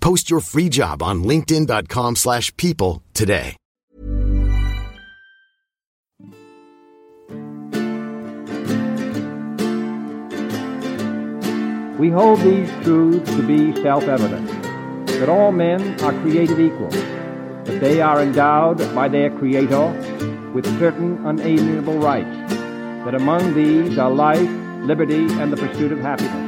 [0.00, 3.56] Post your free job on linkedin.com/people slash people today.
[11.98, 14.48] We hold these truths to be self-evident,
[15.06, 19.90] that all men are created equal, that they are endowed by their Creator
[20.54, 22.54] with certain unalienable rights,
[23.04, 24.48] that among these are life,
[24.86, 26.47] liberty, and the pursuit of happiness.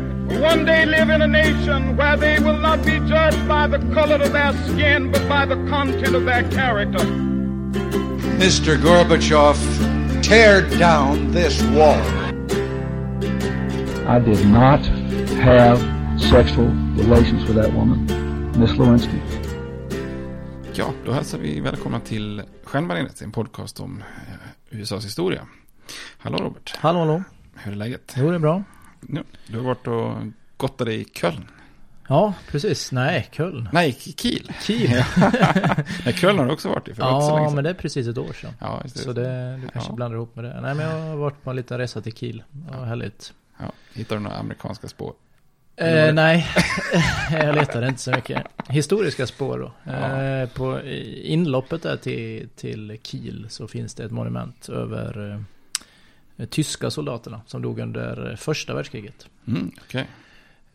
[0.39, 4.15] one day live in a nation where they will not be judged by the color
[4.15, 7.05] of their skin, but by the content of their character.
[8.39, 8.77] Mr.
[8.77, 9.57] Gorbachev,
[10.23, 12.01] tear down this wall.
[14.07, 14.79] I did not
[15.43, 15.79] have
[16.19, 18.05] sexual relations with that woman,
[18.59, 19.21] Miss Lewinsky.
[20.73, 24.03] Ja, då hälsar vi välkomna till Stjärnbaneret, en podcast om
[24.71, 25.47] eh, USAs historia.
[26.17, 26.75] Hallå Robert.
[26.77, 27.23] Hallå, hallå.
[27.55, 28.13] Hur är läget?
[28.17, 28.63] Jo, det är bra.
[29.09, 30.13] Ja, du har varit och
[30.57, 31.45] gottat dig i Köln.
[32.07, 32.91] Ja, precis.
[32.91, 33.69] Nej, Köln.
[33.73, 34.51] Nej, Kiel.
[34.61, 35.03] Kiel.
[36.05, 38.33] Nej, Köln har du också varit i för Ja, men det är precis ett år
[38.33, 38.53] sedan.
[38.59, 39.01] Ja, just det.
[39.01, 39.95] Så det, du kanske Ja.
[39.95, 40.61] blandar ihop med det.
[40.61, 42.43] Nej, men jag har varit på en liten resa till Kiel.
[42.71, 43.33] Ja, härligt.
[43.59, 45.13] Ja, hittar du några amerikanska spår?
[45.75, 46.47] Eh, nej,
[47.31, 48.43] jag letade inte så mycket.
[48.67, 49.71] Historiska spår då.
[49.83, 50.21] Ja.
[50.23, 50.81] Eh, på
[51.23, 55.41] inloppet där till, till Kiel så finns det ett monument över eh,
[56.49, 59.27] tyska soldaterna som dog under första världskriget.
[59.47, 60.07] Mm, okej.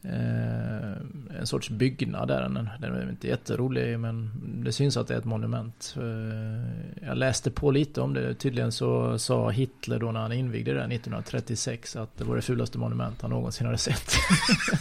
[0.08, 2.42] Eh, en sorts byggnad där.
[2.42, 4.30] Den, den är inte jätterolig men
[4.64, 5.96] det syns att det är ett monument.
[5.96, 8.34] Eh, jag läste på lite om det.
[8.34, 12.78] Tydligen så sa Hitler då när han invigde det 1936 att det var det fulaste
[12.78, 14.12] monument han någonsin hade sett.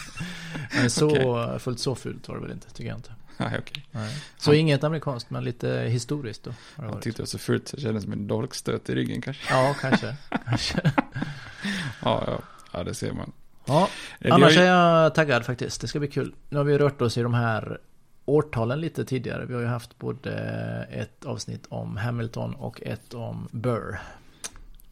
[0.76, 1.60] men så, Okej.
[1.60, 3.12] fullt så fult var det väl inte, tycker jag inte.
[3.52, 3.86] Nej, okej.
[3.92, 4.22] Nej.
[4.38, 6.54] Så Han- inget amerikanskt men lite historiskt då.
[6.76, 7.04] Han varit.
[7.04, 9.54] tyckte det var så fult så det kändes som en dolkstöt i ryggen kanske.
[9.54, 10.16] Ja, kanske.
[10.46, 10.82] kanske.
[12.02, 12.40] Ja, ja,
[12.72, 13.32] ja det ser man.
[13.66, 13.90] Ja,
[14.20, 15.82] Eh, annars ju- är jag taggad faktiskt.
[15.82, 16.36] Det ska bli kul.
[16.50, 17.80] Nu har vi rört oss i de här
[18.26, 19.46] årtalen lite tidigare.
[19.46, 20.32] Vi har ju haft både
[20.92, 24.00] ett avsnitt om Hamilton och ett om Burr.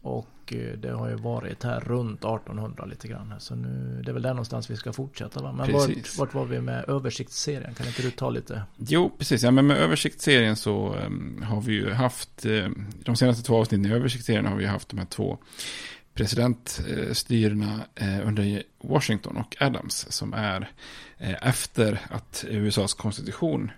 [0.02, 3.34] Och eh, det har ju varit här runt 1800 lite grann.
[3.40, 5.52] Så nu, det är väl där någonstans vi ska fortsätta va?
[5.52, 7.74] Men vart, vart var vi med översiktsserien?
[7.74, 8.64] Kan inte du ta lite?
[8.78, 9.44] Jo, precis.
[9.44, 12.70] Ja, men med översiktsserien så um, har vi ju haft, eh,
[13.04, 15.38] de senaste två avsnitten i översiktsserien har vi haft de här två
[16.14, 20.72] presidentstyrena eh, under Washington och Adams som är
[21.42, 23.72] efter att USAs konstitution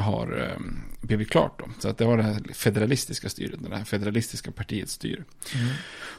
[0.00, 0.60] har eh,
[1.00, 1.58] blivit klart.
[1.58, 1.68] Då.
[1.78, 5.24] Så att det var det här federalistiska styret, det här federalistiska partiets styre.
[5.54, 5.68] Mm.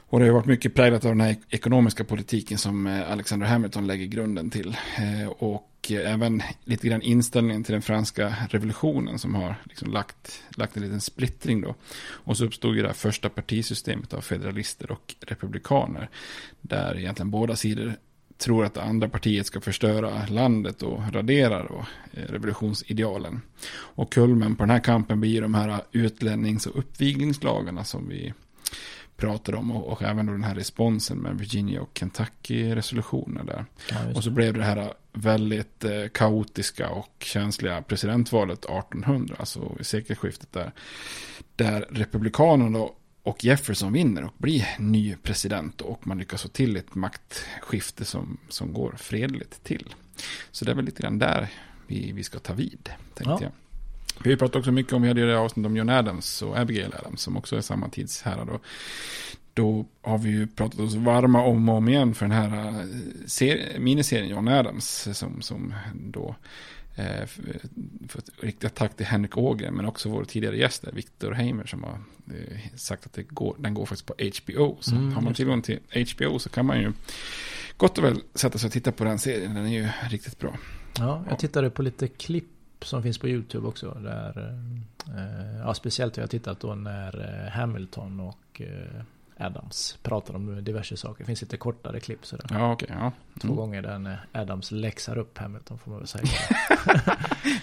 [0.10, 3.88] Och det har varit mycket präglat av den här ekonomiska politiken som eh, Alexander Hamilton
[3.88, 4.78] lägger grunden till.
[4.98, 10.78] Eh, och även lite grann inställningen till den franska revolutionen som har liksom lagt, lagt
[10.78, 11.76] en liten splittring då.
[12.02, 16.10] Och så uppstod ju det här första partisystemet av federalister och republikaner.
[16.62, 17.96] Där egentligen båda sidor
[18.40, 23.42] tror att det andra partiet ska förstöra landet och radera då, eh, revolutionsidealen.
[23.72, 28.34] Och kulmen på den här kampen blir de här utlännings och uppviglingslagarna som vi
[29.18, 33.66] pratade om och, och även då den här responsen med Virginia och Kentucky-resolutioner där.
[33.92, 39.84] Ja, och så blev det här väldigt eh, kaotiska och känsliga presidentvalet 1800, alltså i
[39.84, 40.72] sekelskiftet där,
[41.56, 42.96] där republikanerna då
[43.30, 48.38] och Jefferson vinner och blir ny president och man lyckas få till ett maktskifte som,
[48.50, 49.96] som går fredligt till.
[50.52, 51.48] Så det är väl lite grann där
[51.88, 53.40] vi, vi ska ta vid, tänkte Ja.
[53.42, 53.52] jag.
[54.24, 56.42] Vi har ju pratat också mycket om, vi hade ju det avsnitt om John Adams
[56.42, 58.48] och Abigail Adams som också är samma tidshärad.
[58.48, 58.60] Då,
[59.54, 62.86] då har vi ju pratat oss varma om och om igen för den här eh,
[63.28, 66.36] ser- miniserien John Adams som, som då
[68.08, 71.66] för ett riktigt tack till Henrik Ågren men också vår tidigare gäst där, Victor Heimer
[71.66, 74.78] som har eh, sagt att det går, den går faktiskt på HBO.
[74.80, 75.80] Så Mm, har man tillgång till
[76.14, 76.94] HBO så kan man ju
[77.78, 79.56] gott och väl sätta sig och titta på den serien.
[79.56, 80.58] Den är ju riktigt bra.
[80.98, 82.46] Ja, jag tittade på lite klipp
[82.82, 83.98] som finns på YouTube också.
[84.04, 84.56] Där,
[85.08, 89.02] eh, ja, speciellt har jag tittat då när eh, Hamilton och eh,
[89.40, 91.20] Adams pratar om diverse saker.
[91.24, 92.46] Det finns lite kortare klipp sådär.
[92.50, 92.88] Ja, okej.
[92.92, 93.12] ja.
[93.42, 93.56] Två Mm.
[93.58, 96.24] gånger där Adams läxar upp Hamilton får man väl säga.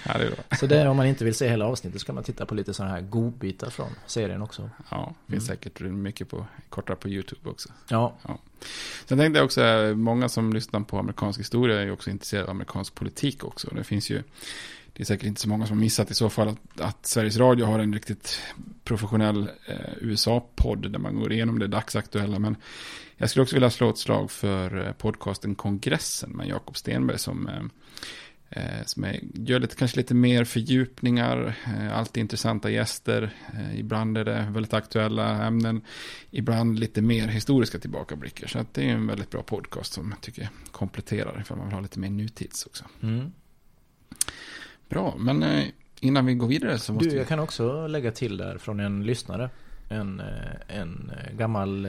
[0.08, 0.56] Ja, det är bra.
[0.58, 2.74] Så det, om man inte vill se hela avsnittet så kan man titta på lite
[2.74, 4.70] sådana här godbitar från serien också.
[4.90, 7.68] Ja, det finns säkert mycket på, kortare på YouTube också.
[7.88, 8.14] Ja,
[9.06, 12.44] Sen tänkte jag också, eh, många som lyssnar på amerikansk historia är ju också intresserade
[12.46, 13.68] av amerikansk politik också.
[13.74, 14.22] Det finns ju,
[14.96, 17.36] det är säkert inte så många som har missat i så fall att, att Sveriges
[17.36, 18.40] Radio har en riktigt
[18.84, 22.38] professionell eh, USA-podd där man går igenom det dagsaktuella.
[22.38, 22.56] Men
[23.16, 27.48] jag skulle också vilja slå ett slag för eh, podcasten Kongressen med Jakob Stenberg som
[27.48, 27.62] eh,
[28.50, 33.34] Eh, som är, gör lite, kanske lite mer fördjupningar, eh, alltid intressanta gäster.
[33.54, 35.80] Eh, ibland är det väldigt aktuella ämnen,
[36.30, 38.46] ibland lite mer historiska tillbakablickar.
[38.46, 41.74] Så att det är en väldigt bra podcast som jag tycker kompletterar ifall man vill
[41.74, 42.84] ha lite mer nutids också.
[43.02, 43.32] mm.
[44.88, 45.64] Bra, men eh,
[46.00, 47.18] innan vi går vidare så måste Du, vi...
[47.18, 49.50] jag kan också lägga till där från en lyssnare.
[49.88, 51.88] En, eh, en eh, gammal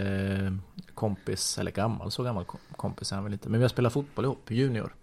[0.93, 3.49] kompis, eller gammal, så gammal kom- kompis är han väl inte.
[3.49, 4.93] Men vi har spelat fotboll ihop, Junior.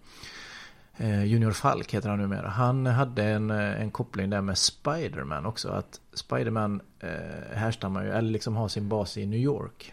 [1.26, 2.48] Junior Falk heter han numera.
[2.48, 5.68] Han hade en, en koppling där med Spiderman också.
[5.68, 9.92] Att Spiderman eh, härstammar ju, eller liksom har sin bas i New York.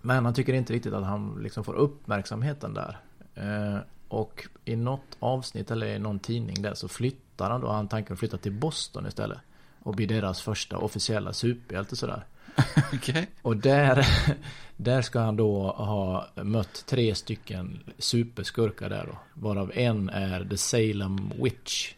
[0.00, 2.98] Men han tycker inte riktigt att han liksom får uppmärksamheten där.
[3.34, 3.78] Eh,
[4.08, 8.12] och i något avsnitt eller i någon tidning där så flyttar han då, han tanken
[8.12, 9.38] att flytta till Boston istället.
[9.82, 12.24] Och bli deras första officiella superhjälte sådär.
[12.92, 13.28] Okej.
[13.42, 14.06] Och där,
[14.76, 19.18] där ska han då ha mött tre stycken superskurkar där då.
[19.34, 21.94] Varav en är The Salem Witch.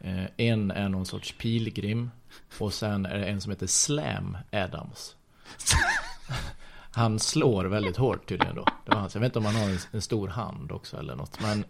[0.00, 2.10] Eh, En är någon sorts pilgrim.
[2.58, 5.16] Och sen är det en som heter Slam Adams.
[6.94, 8.64] Han slår väldigt hårt tydligen då.
[8.84, 9.14] Det var hans.
[9.14, 11.40] Jag vet inte om han har en, en stor hand också eller något.
[11.42, 11.64] Men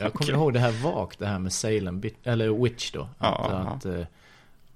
[0.00, 0.34] jag kommer Okej.
[0.34, 3.00] ihåg det här vagt, det här med Salem, eller Witch då.
[3.02, 4.00] Att, Ja, att, eh,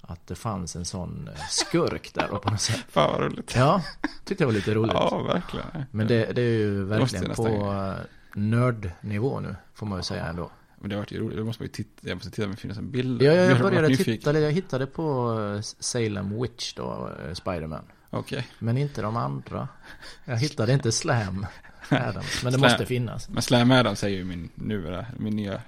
[0.01, 2.85] att det fanns en sån eh, skurk där då på något sätt.
[2.89, 3.55] Fan vad roligt.
[3.57, 3.83] Ja,
[4.25, 4.93] tyckte jag var lite roligt.
[4.95, 5.67] Ja, verkligen.
[5.91, 7.95] Men det, det är ju verkligen jag på eh,
[8.35, 10.51] nördnivå nu, får man ju säga ändå.
[10.79, 11.37] Men det har varit ju roligt.
[11.37, 13.23] Det måste titta, jag måste titta om det finns en bild.
[13.23, 17.85] Ja, Jag jag, jag började titta, jag hittade på Salem Witch då, Spiderman.
[18.15, 18.47] Okej.
[18.59, 19.69] Men inte de andra.
[20.25, 21.47] Jag hittade inte Slam
[21.89, 22.71] Adams, men det Slam.
[22.71, 23.29] måste finnas.
[23.29, 25.63] Men Slam Adams är ju min, nu, min nya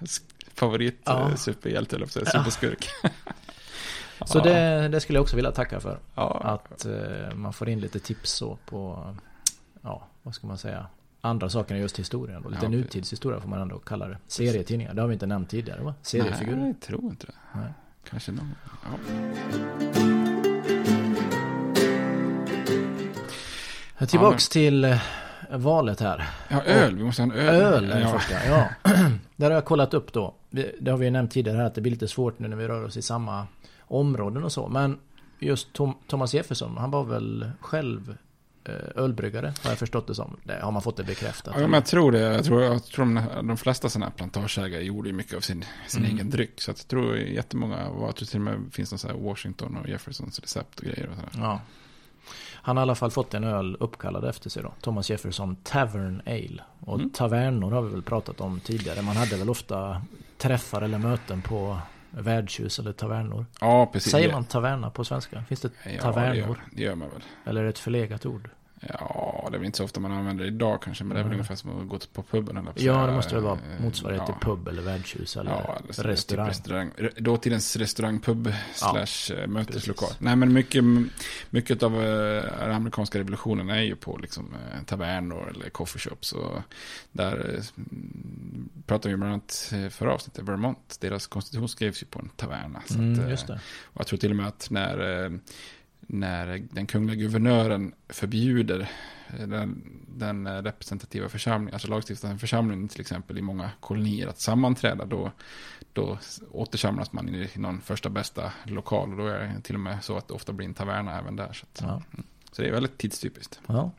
[0.54, 1.28] favorit Ja.
[1.30, 2.24] eh, superhjälte, eller ja.
[2.30, 2.88] superskurk.
[4.26, 4.42] Så Ja.
[4.44, 5.98] det, det skulle jag också vilja tacka för.
[6.14, 6.40] Ja.
[6.44, 9.14] Att eh, man får in lite tips så på,
[9.82, 10.86] ja, vad ska man säga,
[11.20, 12.42] andra saker än just historien.
[12.42, 12.48] Då.
[12.48, 14.18] Lite Ja, nutidshistoria får man ändå kalla det.
[14.26, 15.94] Serietidningar, det har vi inte nämnt tidigare va?
[16.02, 16.56] Seriefigurer.
[16.56, 17.32] Nej, jag tror inte det.
[17.54, 17.72] Nej.
[18.10, 18.54] Kanske någon.
[24.04, 24.10] Ja.
[24.10, 24.96] Tillbaks till eh,
[25.50, 26.28] valet här.
[26.48, 26.96] ja, öl.
[26.96, 27.54] Vi måste ha en öl.
[27.62, 28.18] Öl är det ja.
[28.18, 28.68] första, ja.
[29.36, 30.34] Där har jag kollat upp då.
[30.80, 32.68] Det har vi ju nämnt tidigare här att det blir lite svårt nu när vi
[32.68, 33.46] rör oss i samma
[33.80, 34.68] områden och så.
[34.68, 34.98] Men
[35.38, 38.16] just Tom, Thomas Jefferson, han var väl själv
[38.64, 40.36] eh, ölbryggare, har jag förstått det som.
[40.44, 41.54] Det har man fått det bekräftat.
[41.56, 42.18] Ja, men jag tror det.
[42.20, 46.04] Jag tror, jag tror de, de flesta sådana här plantageägare gjorde mycket av sin, sin
[46.04, 46.14] Mm.
[46.16, 46.60] egen dryck.
[46.60, 49.76] Så jag tror jättemånga, var- jag tror till och med finns någon så här Washington
[49.76, 51.46] och Jeffersons recept och grejer och sådär.
[51.46, 51.60] Ja.
[52.66, 54.72] Han har i alla fall fått en öl uppkallad efter sig då.
[54.80, 56.62] Thomas Jefferson Tavern Ale.
[56.80, 57.10] Och Mm.
[57.10, 59.02] tavernor har vi väl pratat om tidigare.
[59.02, 60.02] Man hade väl ofta
[60.38, 61.78] träffar eller möten på
[62.10, 63.46] värdshus eller tavernor.
[63.60, 64.12] Ja, precis.
[64.12, 65.42] Säger man taverna på svenska?
[65.48, 66.34] Finns det Ja, det tavernor?
[66.36, 67.22] gör, det gör man väl.
[67.44, 68.50] Eller är det ett förlegat ord?
[68.80, 71.24] Ja, det är väl inte så ofta man använder det idag kanske, men det är
[71.24, 72.56] väl ungefär som att gå på puben.
[72.56, 74.46] Eller Ja, det måste väl vara eh, motsvarighet till ja.
[74.46, 76.46] pub eller värdshus eller, Ja, eller restaurang.
[76.46, 76.90] Typ restaurang.
[76.96, 80.08] Re- Dåtidens restaurangpub slash eh, möteslokal.
[80.08, 80.20] precis.
[80.20, 80.84] Nej, men mycket,
[81.50, 84.54] mycket av eh, den amerikanska revolutionen är ju på liksom,
[84.86, 86.32] tavernor eller coffeeshops.
[86.32, 86.58] Och
[87.12, 87.60] där
[88.86, 90.96] pratar vi bland annat förra avsnittet, Vermont.
[91.00, 92.82] Deras konstitution skrevs ju på en taverna.
[92.86, 93.50] Så Mm, att.
[93.50, 95.30] Och jag tror till och med att när,
[96.08, 98.90] när den kungliga guvernören förbjuder
[99.38, 104.40] eh, den, den eh, representativa församlingen, alltså lagstiftande församlingen till exempel i många kolonier att
[104.40, 105.30] sammanträda, då,
[105.92, 106.18] då
[106.50, 110.16] återsamlas man i, någon första bästa lokal och då är det till och med så
[110.16, 111.52] att det ofta blir en taverna även där.
[111.52, 112.02] Så, att, Ja.
[112.12, 112.26] mm.
[112.52, 113.60] så det är väldigt tidstypiskt.
[113.66, 113.90] Ja.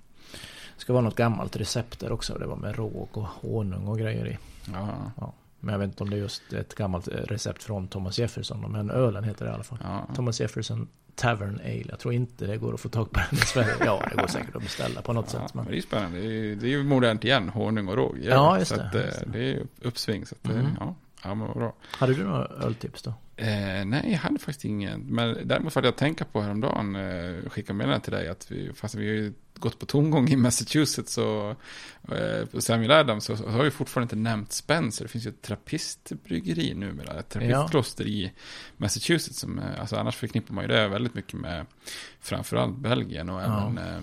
[0.75, 2.37] Det ska vara något gammalt recept där också.
[2.37, 4.37] Det var med råg och honung och grejer i.
[4.73, 5.11] Ja.
[5.17, 5.33] Ja.
[5.59, 8.71] Men jag vet inte om det är just ett gammalt eh, recept från Thomas Jefferson.
[8.71, 9.77] Men ölen heter det i alla fall.
[10.15, 11.85] Thomas Jefferson Tavern Ale.
[11.89, 13.75] Jag tror inte det går att få tag på den i Sverige.
[13.85, 15.53] Ja, det går säkert att beställa på något Ja, sätt.
[15.53, 15.71] men Men...
[15.73, 16.17] det är spännande.
[16.19, 18.19] Det är, ju- det är ju modernt igen, honung och råg.
[18.23, 19.25] Ja, just det, Att, eh, just det.
[19.31, 20.25] det är uppsving.
[20.25, 20.71] Så att, eh, Mm.
[20.79, 21.73] ja, ja, men bra.
[21.91, 23.13] Hade du några öltips då?
[23.37, 25.01] Eh, nej, jag hade faktiskt ingen.
[25.01, 28.95] Men däremot hade jag tänka på häromdagen, eh, skicka meddelande till dig, att vi, fast
[28.95, 31.49] vi har ju gått på tomgång i Massachusetts och
[32.17, 35.05] eh, Samuel Adams så, så har vi fortfarande inte nämnt Spencer.
[35.05, 38.31] Det finns ju ett trappistbryggeri numera, ett trappistkloster i
[38.77, 39.39] Massachusetts.
[39.39, 41.65] Som, eh, alltså annars förknippar man ju det väldigt mycket med
[42.19, 43.45] framförallt Belgien och Ja.
[43.71, 44.01] även eh,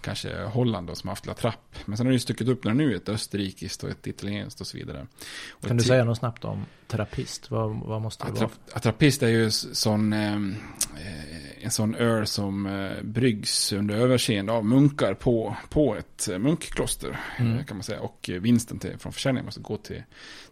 [0.00, 1.76] kanske Holland då, som har haft La Trapp.
[1.84, 4.66] Men sen har det ju stuckit upp några nu, ett österrikiskt och ett italienskt och
[4.66, 5.06] så vidare.
[5.50, 7.50] Och Kan du säga något snabbt om terapist?
[7.50, 8.46] Vad, vad måste det vara?
[8.46, 14.52] Attrap- Attrapist är ju sån, eh, eh, en sån öl som eh, bryggs under överseende
[14.52, 17.20] av munkar på, på ett eh, munkkloster.
[17.38, 17.58] Mm.
[17.58, 18.00] eh, Kan man säga.
[18.00, 20.02] Och eh, vinsten till, från försäljningen måste gå till,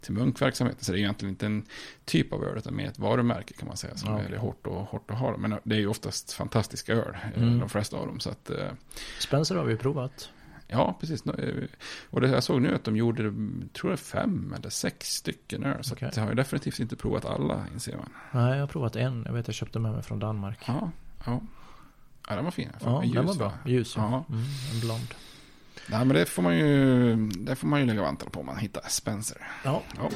[0.00, 0.85] till munkverksamheten.
[0.85, 1.64] Så det är egentligen inte en
[2.04, 3.97] typ av öl utan mer ett varumärke kan man säga.
[3.97, 4.18] Som Ja.
[4.18, 5.37] är väldigt hårt, och, hårt att ha.
[5.37, 7.59] Men det är ju oftast fantastiska öl, Mm.
[7.59, 8.21] de flesta av dem.
[8.21, 8.66] Så att, eh,
[9.21, 10.30] Spencer har vi provat.
[10.71, 11.27] Ja, precis.
[11.27, 11.65] Eh,
[12.11, 13.23] Och det, jag såg nu att de gjorde,
[13.73, 15.85] tror jag, fem eller sex stycken öl.
[15.85, 18.09] Så att jag har ju definitivt inte provat alla, inser man.
[18.33, 19.23] Nej, jag har provat en.
[19.27, 20.59] Jag vet jag köpte med mig från Danmark.
[20.67, 20.91] Ja,
[21.27, 21.41] ja.
[22.29, 22.69] Ja, den var fin.
[22.81, 23.53] Fan, Ja, ljus, den var bra.
[23.67, 24.03] Ljus, ja.
[24.29, 24.35] Ja.
[24.35, 24.45] Mm,
[24.75, 25.15] en blond.
[25.91, 28.57] Nej, men det får man ju, det får man ju lägga vantarna på om man
[28.59, 29.47] hittar Spencer.
[29.65, 29.83] Ja.
[29.97, 30.11] Ja.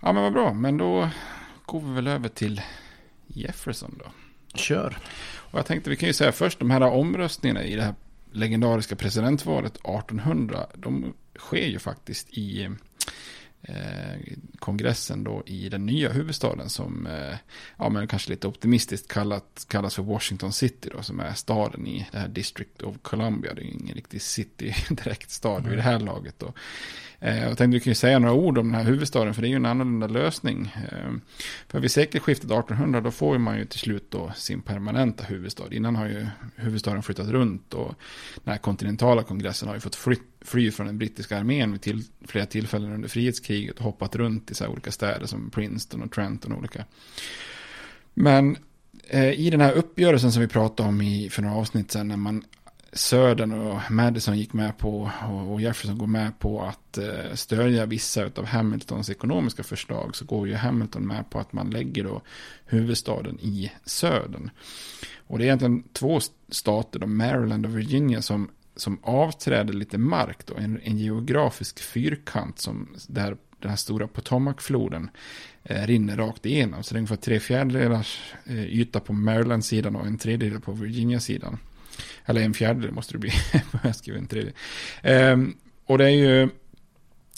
[0.00, 0.52] Ja, men vad bra.
[0.52, 1.08] Men då
[1.66, 2.62] går vi väl över till
[3.40, 4.10] Jefferson då.
[4.54, 4.98] Kör.
[5.50, 7.94] Och jag tänkte vi kan ju säga först de här omröstningarna i det här
[8.32, 10.66] legendariska presidentvalet 1800.
[10.74, 12.70] De sker ju faktiskt i
[14.58, 17.36] kongressen då i den nya huvudstaden som eh,
[17.78, 22.08] ja men kanske lite optimistiskt kallat, kallas för Washington City då som är staden i
[22.12, 23.54] det här District of Columbia.
[23.54, 26.52] Det är ingen riktig city direkt stad vid det här laget då.
[27.20, 29.48] Eh, Jag tänkte vi kan ju säga några ord om den här huvudstaden för det
[29.48, 30.74] är ju en annorlunda lösning.
[30.92, 31.12] Eh,
[31.68, 35.64] För vid sekelskiftet 1800 då får man ju till slut då sin permanenta huvudstad.
[35.70, 37.94] Innan har ju huvudstaden flyttat runt och
[38.44, 42.02] den här kontinentala kongressen har ju fått fly, fly från den brittiska armén vid till,
[42.26, 46.12] flera tillfällen under frihetskriget och hoppat runt i så här olika städer som Princeton och
[46.12, 46.84] Trenton och olika.
[48.14, 48.56] Men
[49.08, 52.16] eh, i den här uppgörelsen som vi pratade om i, för några avsnitt sedan när
[52.16, 52.44] man
[52.92, 57.86] Södern och Madison gick med på och och Jefferson går med på att eh, stödja
[57.86, 62.22] vissa av Hamiltons ekonomiska förslag så går ju Hamilton med på att man lägger då
[62.66, 64.50] huvudstaden i södern.
[65.26, 70.46] Och det är egentligen två stater, då Maryland och Virginia, som, som avträder lite mark
[70.46, 75.10] då, en, en geografisk fyrkant som där den här stora potomacfloden
[75.64, 76.82] eh, rinner rakt igenom.
[76.82, 81.58] Så det är ungefär tre fjärdedelars eh, yta på Maryland-sidan och en tredjedel på Virginia-sidan.
[82.24, 83.32] Eller en fjärdedel måste det bli.
[83.84, 84.54] jag skriver en tredjedel.
[85.02, 85.36] Eh,
[85.86, 86.48] och det är ju,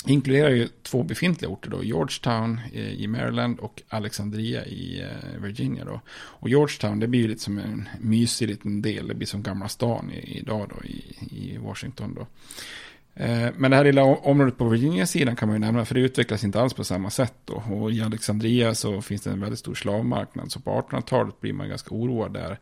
[0.06, 1.84] inkluderar ju två befintliga orter då.
[1.84, 6.00] Georgetown eh, i Maryland och Alexandria i eh, Virginia då.
[6.10, 9.08] Och Georgetown det blir ju lite som en mysig liten del.
[9.08, 12.26] Det blir som gamla stan idag då i, i Washington då.
[13.14, 16.44] Eh, men det här lilla området på Virginia-sidan kan man ju nämna, för det utvecklas
[16.44, 17.54] inte alls på samma sätt då.
[17.54, 21.68] Och i Alexandria så finns det en väldigt stor slavmarknad, så på 1800-talet blir man
[21.68, 22.58] ganska oroad där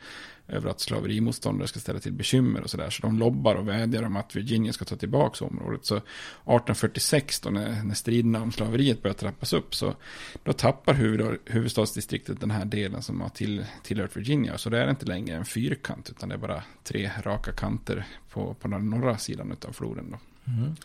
[0.48, 2.90] över att slaverimotståndare ska ställa till bekymmer och sådär.
[2.90, 5.86] Så de lobbar och vädjar om att Virginia ska ta tillbaka området.
[5.86, 9.94] Så 1846 då när, när striderna om slaveriet börjar trappas upp så
[10.42, 14.58] då tappar huvud, huvudstadsdistriktet den här delen som har till, tillhört Virginia.
[14.58, 18.54] Så det är inte längre en fyrkant utan det är bara tre raka kanter på,
[18.54, 20.18] på den norra sidan av floden då.
[20.52, 20.76] Mm.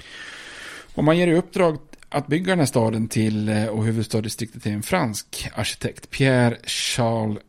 [0.95, 1.77] Och man ger i uppdrag
[2.09, 7.39] att bygga den här staden till eh, och huvudstadsdistriktet till en fransk arkitekt, Pierre Charles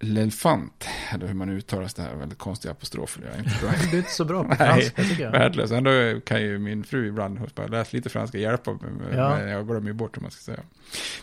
[0.00, 0.84] L'Elefant.
[1.14, 3.22] Eller hur man uttalar det här, väldigt konstiga apostrofer.
[3.24, 3.70] Jag är inte bra.
[3.90, 5.32] Du är inte så bra på franska tycker jag.
[5.32, 5.70] Värdelös.
[5.70, 8.80] Ändå kan ju min fru ibland bara läsa lite franska hjälpa mig.
[9.12, 9.36] Ja.
[9.36, 10.60] Men jag glömmer ju bort hur man ska säga.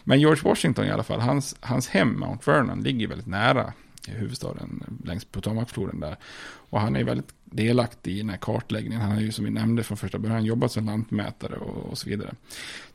[0.04, 3.74] Men George Washington i alla fall, hans, hans hem, Mount Vernon, ligger väldigt nära
[4.08, 6.18] huvudstaden längs Potomacfloden där.
[6.70, 9.02] Och han är väldigt delaktig i den här kartläggningen.
[9.02, 12.10] Han har ju som vi nämnde från första början jobbat som lantmätare och, och så
[12.10, 12.36] vidare.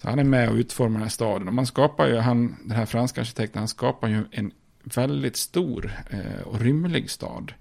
[0.03, 1.49] Så han är med och utformar den här staden.
[1.49, 4.53] Och man skapar ju, han, den här franska arkitekten, han skapar ju en
[4.95, 7.52] väldigt stor eh, och rymlig stad.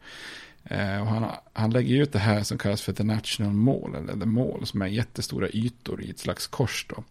[0.64, 4.14] Eh, och han, han lägger ut det här som kallas för The National Mall, eller
[4.14, 7.04] The Mall, som är jättestora ytor i ett slags kors då.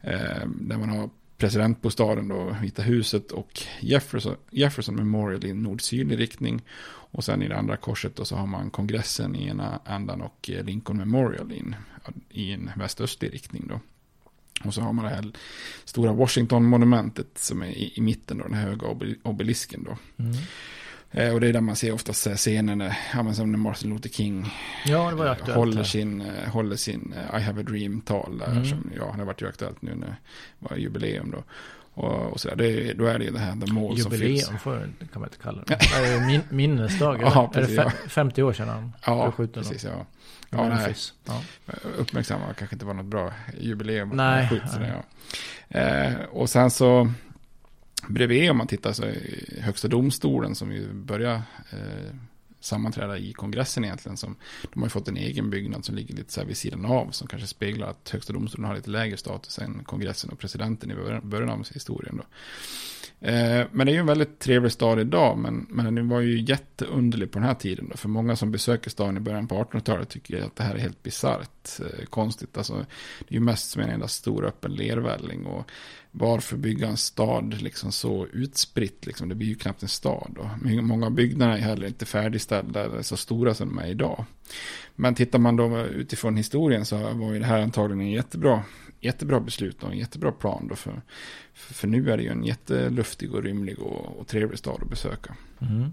[0.00, 6.62] Eh, där man har presidentbostaden då, Vita huset och Jefferson, Jefferson Memorial i nord-sydlig riktning.
[7.12, 10.50] Och sen i det andra korset då så har man kongressen i ena ändan och
[10.50, 11.76] eh, Lincoln Memorial in,
[12.30, 13.80] i en väst-östlig riktning då.
[14.64, 15.30] Och så har man det här
[15.84, 18.86] stora Washington-monumentet som är i, i mitten då, den här höga
[19.22, 19.96] obelisken då.
[20.24, 20.36] Mm.
[21.12, 24.08] Eh, och det är där man ser oftast scener när, ja, som när Martin Luther
[24.10, 24.46] King
[24.86, 28.50] Ja, eh, aktuellt håller sin, eh, håller sin eh, I have a dream-tal där.
[28.50, 28.64] Mm.
[28.64, 30.16] Som, ja, det har varit ju aktuellt nu när det
[30.58, 31.44] var jubileum då.
[31.94, 34.22] Och, och så det, då är det ju det här, the mål som fylls.
[34.22, 35.74] Jubileum får, kan man inte kalla det.
[36.00, 38.08] Det är min, minnesdag, är det precis, fe- ja.
[38.08, 39.62] 50 år sedan han Ja, blev skjuten?
[39.62, 39.84] precis.
[39.84, 40.06] Ja.
[40.50, 40.94] Ja, nej.
[41.24, 41.42] Ja.
[41.96, 44.08] Uppmärksamma kanske inte var något bra jubileum.
[44.08, 44.88] Nej, Skjut, så nej.
[44.88, 45.02] där,
[45.68, 45.80] ja.
[45.80, 47.12] eh, och sen så
[48.08, 49.12] bredvid om man tittar så
[49.60, 51.34] högsta domstolen som ju börjar
[51.70, 52.14] eh,
[52.60, 54.16] sammanträda i kongressen egentligen.
[54.16, 54.36] Som,
[54.72, 57.10] de har ju fått en egen byggnad som ligger lite så här vid sidan av.
[57.10, 61.20] Som kanske speglar att högsta domstolen har lite lägre status än kongressen och presidenten i
[61.22, 62.16] början av historien.
[62.16, 62.24] Då.
[63.22, 66.40] Eh, men det är ju en väldigt trevlig stad idag, men, men den var ju
[66.40, 67.88] jätteunderlig på den här tiden.
[67.90, 70.78] Då, för många som besöker staden i början på 1800-talet tycker att det här är
[70.78, 72.56] helt bisarrt, eh, konstigt.
[72.56, 72.74] Alltså,
[73.18, 75.46] det är ju mest som en enda stor öppen lervälling.
[75.46, 75.70] Och
[76.10, 79.06] varför bygga en stad liksom så utspritt?
[79.06, 79.28] Liksom?
[79.28, 80.36] Det blir ju knappt en stad.
[80.36, 80.50] Då.
[80.82, 84.24] Många av byggnaderna är heller inte färdigställda eller så stora som de är idag.
[84.96, 88.62] Men tittar man då utifrån historien så var ju det här antagligen en jättebra,
[89.00, 90.66] jättebra beslut och en jättebra plan.
[90.68, 91.02] Då för,
[91.54, 94.90] för, för nu är det ju en jätteluftig och rymlig och, och trevlig stad att
[94.90, 95.36] besöka.
[95.60, 95.92] Mm.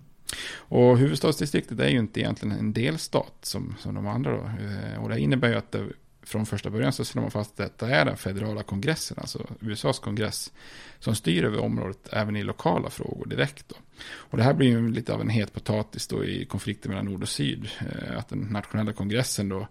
[0.56, 4.44] Och huvudstadsdistriktet är ju inte egentligen en delstat som, som de andra då.
[4.44, 5.86] Eh, Och det innebär ju att det,
[6.24, 10.00] från första början så slår man fast att detta är den federala kongressen, alltså USAs
[10.00, 10.54] kongress,
[11.00, 13.70] som styr över området även i lokala frågor direkt.
[13.70, 13.76] Då.
[14.10, 17.22] Och det här blir ju lite av en het potatis då i konflikten mellan nord
[17.22, 17.70] och syd.
[17.80, 19.68] Eh, Att den nationella kongressen då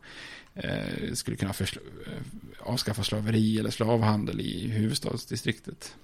[0.57, 2.23] eh, skulle kunna försl- eh,
[2.61, 5.97] avskaffa slaveri eller slavhandel i huvudstadsdistriktet.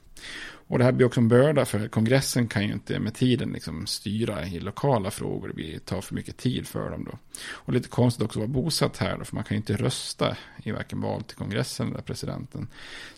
[0.72, 3.86] Och det här blir också en börda för kongressen kan ju inte med tiden liksom
[3.86, 5.48] styra i lokala frågor.
[5.48, 7.18] Det blir, tar för mycket tid för dem då.
[7.44, 10.36] Och lite konstigt också att vara bosatt här då, för man kan ju inte rösta
[10.62, 12.68] i varken val till kongressen eller presidenten.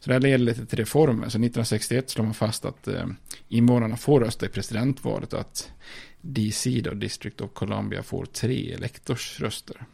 [0.00, 1.22] Så det här leder lite till reformer.
[1.22, 3.06] Så 1961 slår man fast att eh,
[3.48, 5.72] invånarna får rösta i presidentvalet och att
[6.20, 9.86] DC, då, District of Columbia, får tre elektorsröster.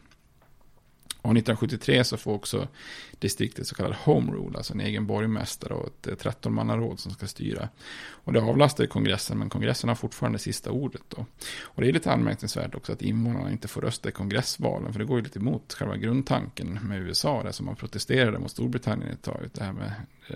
[1.21, 2.67] Och 1973 så får också
[3.19, 7.69] distriktet så kallad home rule, alltså en egen borgmästare och ett 13-mannaråd som ska styra.
[8.09, 11.25] Och det avlastar kongressen, men kongressen har fortfarande sista ordet då.
[11.61, 15.05] Och det är lite anmärkningsvärt också att invånarna inte får rösta i kongressvalen, för det
[15.05, 19.21] går ju lite emot själva grundtanken med USA, det som man protesterade mot Storbritannien ett
[19.21, 19.91] tag, det här med
[20.29, 20.35] eh,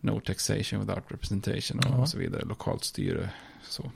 [0.00, 2.06] no taxation without representation och, Ja.
[2.06, 3.30] så vidare, lokalt styre.
[3.62, 3.90] Så.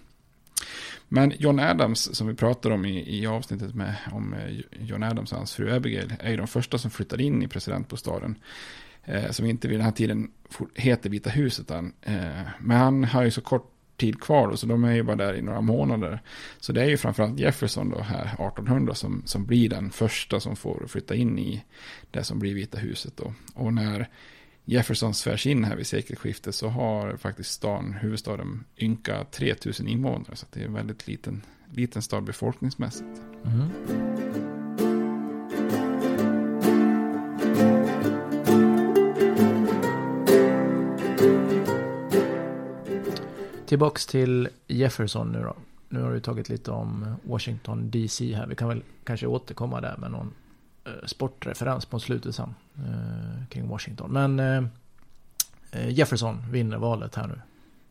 [1.09, 5.33] Men John Adams, som vi pratade om i, i avsnittet med, om eh, John Adams
[5.33, 8.39] och hans fru Abigail, är ju de första som flyttar in i presidentbostaden.
[9.05, 10.31] Eh, som inte vid den här tiden
[10.75, 11.93] heter Vita huset än.
[12.03, 15.17] Eh, men han har ju så kort tid kvar, då, så de är ju bara
[15.17, 16.21] där i några månader.
[16.61, 20.57] Så det är ju framförallt Jefferson då här 1800 som, som blir den första som
[20.57, 21.65] får flytta in i
[22.11, 23.33] det som blir Vita huset då.
[23.55, 24.09] Och när
[24.71, 30.37] Jefferson svärs in här vid sekelskiftet så har faktiskt stan, huvudstaden, ynka 3000 invånare.
[30.37, 33.23] Så att det är en väldigt liten, liten stad befolkningsmässigt.
[33.45, 33.69] Mm.
[43.67, 45.57] Tillbaks till Jefferson nu då.
[45.89, 48.47] Nu har du tagit lite om Washington DC här.
[48.47, 50.33] Vi kan väl kanske återkomma där med någon
[50.89, 52.55] Eh, sportreferens på slutet sen.
[52.77, 54.13] Eh, kring Washington.
[54.13, 54.65] Men eh,
[55.73, 57.41] eh, Jefferson vinner valet här nu.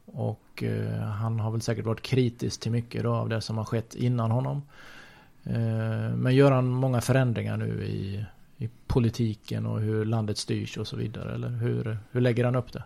[0.05, 3.65] Och eh, han har väl säkert varit kritisk till mycket då av det som har
[3.65, 4.61] skett innan honom.
[5.43, 8.25] Eh, men gör han många förändringar nu i,
[8.57, 11.33] i politiken och hur landet styrs och så vidare?
[11.33, 12.83] Eller hur, hur lägger han upp det?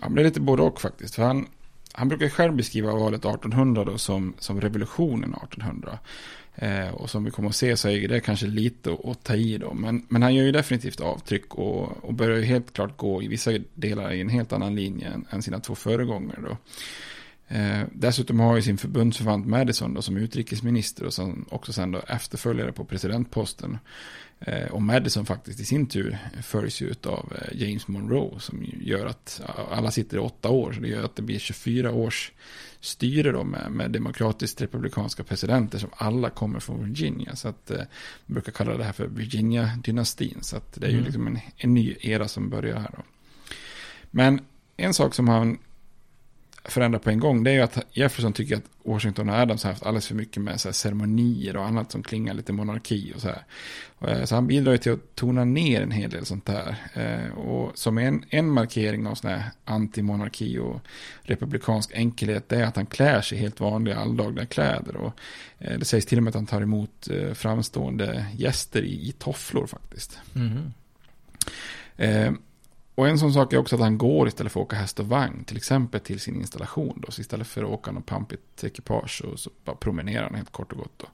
[0.00, 1.14] Ja, men det är lite både och faktiskt.
[1.14, 1.46] För han,
[1.96, 5.98] han brukar själv beskriva valet 1800 då som, som revolutionen 1800.
[6.54, 9.58] Eh, och som vi kommer att se så är det kanske lite att, ta i
[9.58, 9.74] då.
[9.74, 13.28] Men, men han gör ju definitivt avtryck och, och börjar ju helt klart gå i
[13.28, 16.56] vissa delar i en helt annan linje än, än sina två föregångare då.
[17.48, 22.00] Eh, dessutom har ju sin förbundsförvant Madison då, som utrikesminister och som också sen då
[22.06, 23.78] efterföljare på presidentposten.
[24.46, 29.06] Eh, och Madison faktiskt i sin tur följs ju av eh, James Monroe som gör
[29.06, 30.72] att alla sitter i åtta år.
[30.72, 32.32] Så det gör att det blir 24 års
[32.80, 37.36] styre då med, med demokratiskt republikanska presidenter som alla kommer från Virginia.
[37.36, 37.76] Så att eh,
[38.26, 40.38] man brukar kalla det här för Virginia-dynastin.
[40.40, 41.04] Så att det är ju Mm.
[41.04, 43.02] liksom en, en ny era som börjar här då.
[44.10, 44.40] Men
[44.76, 45.58] en sak som han
[46.64, 49.70] förändrar på en gång, det är ju att Jefferson tycker att Washington och Adams har
[49.70, 53.20] haft alldeles för mycket med så här ceremonier och annat som klingar lite monarki och
[53.20, 53.42] så här.
[54.00, 56.76] Eh, Så han bidrar ju till att tona ner en hel del sånt där.
[56.94, 60.80] Eh, Och som en, en markering av sån här antimonarki och
[61.22, 64.96] republikansk enkelhet, det är att han klär sig i helt vanliga alldagliga kläder.
[64.96, 65.12] Och
[65.58, 69.66] eh, det sägs till och med att han tar emot framstående gäster i, i tofflor
[69.66, 70.18] faktiskt.
[70.32, 70.72] Mhm.
[72.94, 75.08] Och en sån sak är också att han går istället för att åka häst och
[75.08, 75.44] vagn.
[75.44, 77.02] Till exempel till sin installation.
[77.06, 77.12] Då.
[77.12, 80.72] Så istället för att åka något pampigt ekipage så, så bara promenerar han helt kort
[80.72, 80.92] och gott.
[80.96, 81.06] Då.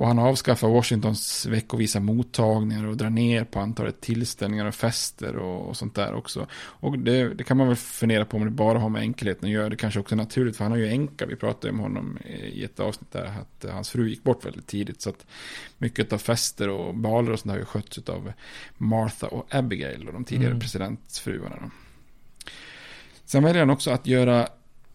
[0.00, 5.68] Och han avskaffar Washingtons veckovisa mottagningar och drar ner på antalet tillställningar och fester och,
[5.68, 6.46] och sånt där också.
[6.52, 9.52] Och det, det kan man väl fundera på om det bara har med enkelheten att
[9.52, 9.68] göra.
[9.68, 11.26] Det kanske också är naturligt för han har ju änka.
[11.26, 12.18] Vi pratade om honom
[12.52, 15.00] i ett avsnitt där att eh, hans fru gick bort väldigt tidigt.
[15.00, 15.26] Så att
[15.78, 18.32] mycket av fester och baler och sånt har ju skötts av
[18.76, 20.60] Martha och Abigail och de tidigare Mm.
[20.60, 21.70] presidentsfruarna.
[23.24, 24.48] Sen väljer han också att göra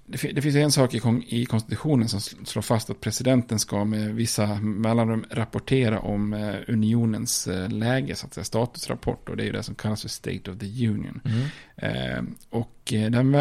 [0.08, 3.02] det fi- det finns en sak i, kon- i konstitutionen som sl- slår fast att
[3.02, 9.30] presidenten ska med vissa mellanrum rapportera om eh, unionens eh, läge, så att säga, statusrapport.
[9.30, 11.22] Och det är ju det som kallas för State of the Union.
[11.26, 11.46] Mm.
[11.78, 13.38] Eh, och den,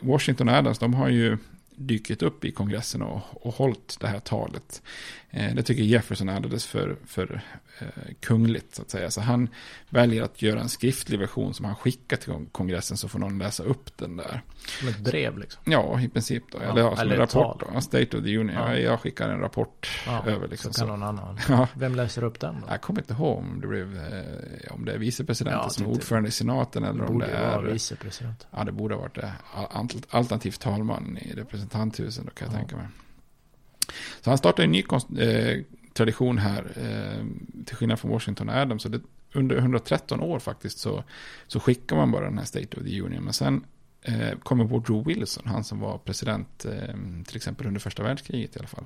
[0.00, 1.38] Washington och Adams, de har ju
[1.78, 4.82] dykt upp i kongressen och, och hållit det här talet.
[5.30, 7.40] Eh, det tycker Jefferson är alldeles för, för
[7.78, 7.86] eh,
[8.20, 9.10] kungligt, så att säga.
[9.10, 9.48] Så han
[9.88, 13.38] väljer att göra en skriftlig version som han skickar till kon- kongressen, så får någon
[13.38, 14.40] läsa upp den där.
[14.78, 15.62] Som ett brev liksom.
[15.66, 16.58] Ja, i princip då.
[16.62, 17.70] Ja, eller ja, som eller en rapport tal.
[17.74, 17.80] då.
[17.80, 18.54] State of the Union.
[18.56, 18.72] Ja.
[18.74, 18.78] Ja.
[18.78, 20.72] Jag skickar en rapport Ja, över liksom.
[20.72, 21.38] så kan någon annan.
[21.48, 21.68] Ja.
[21.74, 22.66] Vem läser upp den då?
[22.70, 25.86] Jag kommer inte ihåg om det, blev, eh, om det är vicepresidenten Ja, som är
[25.86, 27.56] tänkte- ordförande i senaten eller om borde det är...
[27.56, 28.46] vara vicepresident.
[28.50, 29.32] Ja, det borde ha varit det.
[29.54, 31.34] Al- Alternativt talman i
[31.68, 32.58] representanthuset då kan jag Ja.
[32.58, 32.86] tänka mig.
[34.20, 34.84] Så han startar en ny
[35.18, 37.24] eh, tradition här, eh,
[37.64, 38.82] till skillnad från Washington och Adams.
[38.82, 39.00] Så det,
[39.34, 41.04] under 113 år faktiskt så,
[41.46, 43.24] så skickar man bara den här State of the Union.
[43.24, 43.64] Men sen
[44.02, 46.94] eh, kommer Woodrow Wilson, han som var president eh,
[47.26, 48.84] till exempel under första världskriget i alla fall.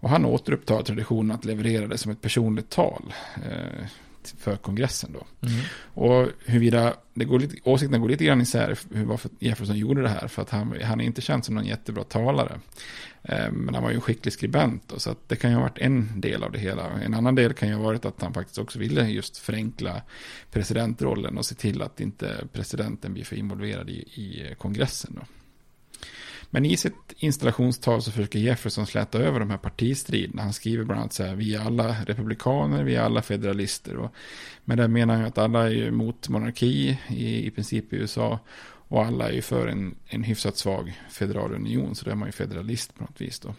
[0.00, 3.86] Och han återupptar traditionen att leverera det som ett personligt tal eh,
[4.38, 5.48] för kongressen då.
[5.48, 5.60] Mm.
[5.94, 10.08] Och huruvida, det går lite, åsikterna går lite grann isär hur varför Jefferson gjorde det
[10.08, 10.28] här.
[10.28, 12.60] För att han, han är inte känd som någon jättebra talare.
[13.22, 15.62] Eh, Men han var ju en skicklig skribent då, så att det kan ju ha
[15.62, 16.90] varit en del av det hela.
[16.90, 20.02] En annan del kan ju ha varit att han faktiskt också ville just förenkla
[20.50, 25.12] presidentrollen och se till att inte presidenten blir för involverad i, i kongressen.
[25.20, 25.26] Då.
[26.54, 30.42] Men i sitt installationstal så försöker Jefferson släta över de här partistriderna.
[30.42, 33.96] Han skriver bland annat så här, vi är alla republikaner, vi är alla federalister.
[33.96, 34.14] Och
[34.64, 38.38] men det menar han att alla är ju mot monarki i, i princip i USA.
[38.66, 42.28] Och alla är ju för en, en hyfsat svag federal union, så då är man
[42.28, 43.54] ju federalist på något vis då.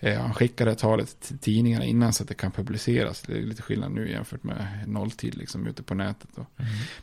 [0.00, 0.34] Eh, han
[0.66, 3.22] här talet till tidningarna innan så att det kan publiceras.
[3.22, 6.28] Det är lite skillnad nu jämfört med nolltid liksom ute på nätet.
[6.34, 6.46] Då.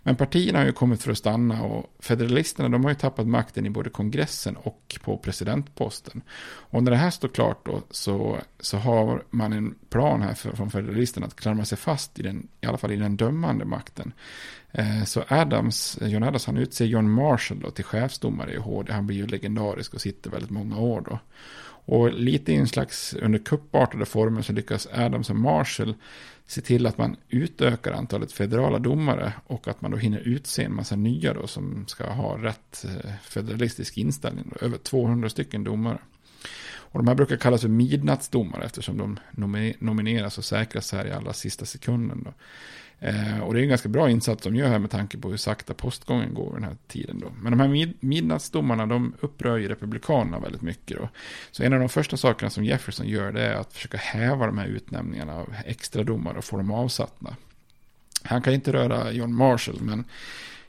[0.04, 3.66] Men partierna har ju kommit för att stanna och federalisterna de har ju tappat makten
[3.66, 6.22] i både kongressen och på presidentposten.
[6.44, 10.56] Och när det här står klart då så, så har man en plan här för,
[10.56, 14.14] från federalisterna att klamra sig fast i den, i alla fall i den dömande makten.
[14.72, 18.94] Eh, så Adams, John Adams han utser John Marshall då till chefsdomare i HD.
[18.94, 21.20] Han blir ju legendarisk och sitter väldigt många år då.
[21.86, 25.96] Och lite i en slags under kuppartade former så lyckas Adams och Marshall
[26.48, 30.76] se till att man utökar antalet federala domare och att man då hinner utse en
[30.76, 34.46] massa nya då som ska ha rätt eh, federalistisk inställning.
[34.50, 36.00] Då, över 200 stycken domare.
[36.92, 39.20] Och de här brukar kallas för midnattsdomare eftersom de
[39.80, 42.24] nomineras och säkras här i allra sista sekunden.
[42.24, 42.34] Då.
[43.04, 45.38] Eh, och det är en ganska bra insats de gör här med tanke på hur
[45.38, 47.20] sakta postgången går den här tiden.
[47.20, 47.32] Då.
[47.42, 50.98] Men de här mid- midnattsdomarna de upprör ju republikanerna väldigt mycket.
[50.98, 51.10] Då.
[51.52, 54.58] Så en av de första sakerna som Jefferson gör det är att försöka häva de
[54.58, 57.36] här utnämningarna av extra domare och få dem avsatta.
[58.24, 60.06] Han kan inte röra John Marshall men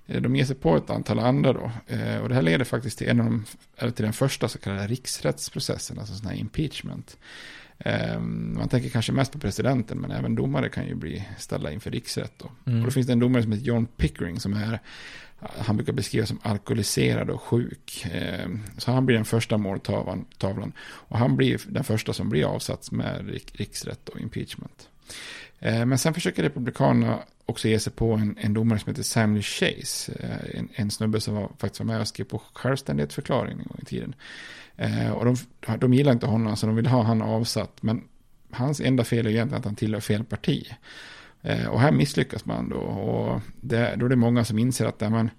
[0.06, 1.70] eh, de ger sig på ett antal andra då.
[1.86, 3.44] Eh, och det här leder faktiskt till, en av de,
[3.76, 7.16] eller till den första så kallade riksrättsprocessen, alltså sån här impeachment.
[7.84, 11.90] Eh, man tänker kanske mest på presidenten, men även domare kan ju bli ställda inför
[11.90, 12.32] riksrätt.
[12.36, 12.50] Då.
[12.66, 12.80] Mm.
[12.80, 14.80] Och då finns det en domare som heter John Pickering som är
[15.58, 18.06] han brukar beskrivas som alkoholiserad och sjuk.
[18.12, 20.72] Eh, så han blir den första måltavlan.
[20.82, 24.88] Och han blir den första som blir avsatt med riksrätt och impeachment.
[25.58, 27.18] Eh, men sen försöker Republikanerna
[27.52, 30.12] också ge sig på en, en domare som heter Samuel Chase.
[30.20, 33.78] Eh, en, en snubbe som var, faktiskt var med och skrev på självständighetsförklaringen en gång
[33.82, 34.14] i tiden.
[34.76, 35.36] Eh, och de,
[35.78, 37.82] de gillar inte honom så de vill ha han avsatt.
[37.82, 38.04] Men
[38.50, 40.66] hans enda fel är egentligen att han tillhör fel parti.
[41.42, 42.76] Eh, och här misslyckas man då.
[42.76, 45.30] Och det, då är det många som inser att man,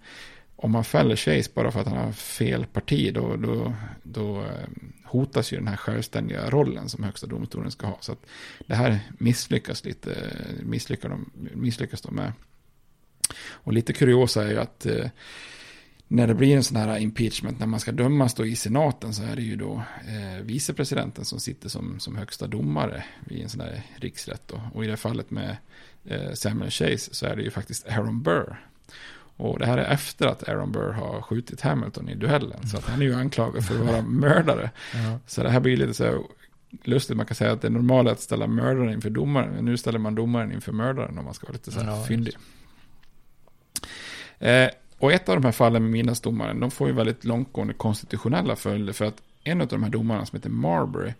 [0.56, 3.74] om man fäller Chase bara för att han har fel parti, då, då,
[4.04, 4.68] då eh,
[5.14, 7.98] hotas ju den här självständiga rollen som högsta domstolen ska ha.
[8.02, 8.26] Så att
[8.68, 10.16] det här misslyckas lite,
[10.64, 12.34] misslyckas de, misslyckas de med.
[13.50, 15.10] Och lite kuriosa är ju att eh,
[16.08, 19.24] när det blir en sån här impeachment, när man ska dömas då i senaten så
[19.24, 23.62] är det ju då eh, vicepresidenten som sitter som, som högsta domare i en sån
[23.62, 24.48] här riksrätt.
[24.48, 24.62] Då.
[24.74, 25.58] Och i det fallet med
[26.06, 28.68] eh, Samuel Chase så är det ju faktiskt Aaron Burr.
[29.38, 32.68] Och det här är efter att Aaron Burr har skjutit Hamilton i duellen.
[32.68, 34.72] Så att han är ju anklagad för att vara mördare.
[34.94, 35.20] Ja.
[35.28, 36.20] Så det här blir lite så här
[36.84, 37.18] lustigt.
[37.18, 39.50] Man kan säga att det normala är att ställa mördaren inför domaren.
[39.50, 42.04] Men nu ställer man domaren inför mördaren om man ska vara lite så här ja,
[42.04, 42.38] fyndig.
[44.40, 48.56] Eh, och ett av de här fallen med midnattsdomaren, de får ju väldigt långtgående konstitutionella
[48.56, 48.94] följder.
[48.94, 51.14] För att en av de här domarna som heter Marbury,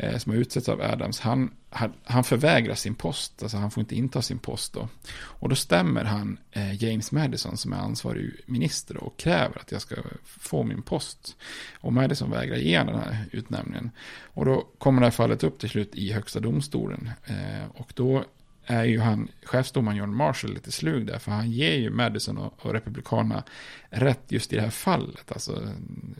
[0.00, 3.42] Eh, som har utsetts av Adams, han, han, han förvägras sin post.
[3.42, 4.88] Alltså han får inte inta sin post då.
[5.14, 9.72] Och då stämmer han eh, James Madison som är ansvarig minister då, och kräver att
[9.72, 11.36] jag ska få min post.
[11.80, 13.90] Och Madison vägrar ge den här utnämningen.
[14.22, 17.10] Och då kommer det här fallet upp till slut i högsta domstolen.
[17.24, 18.24] Eh, och då
[18.68, 22.66] är ju han, chefsdomaren John Marshall lite slug där, för han ger ju Madison och,
[22.66, 23.42] och Republikanerna
[23.90, 25.32] rätt just i det här fallet.
[25.32, 25.68] Alltså,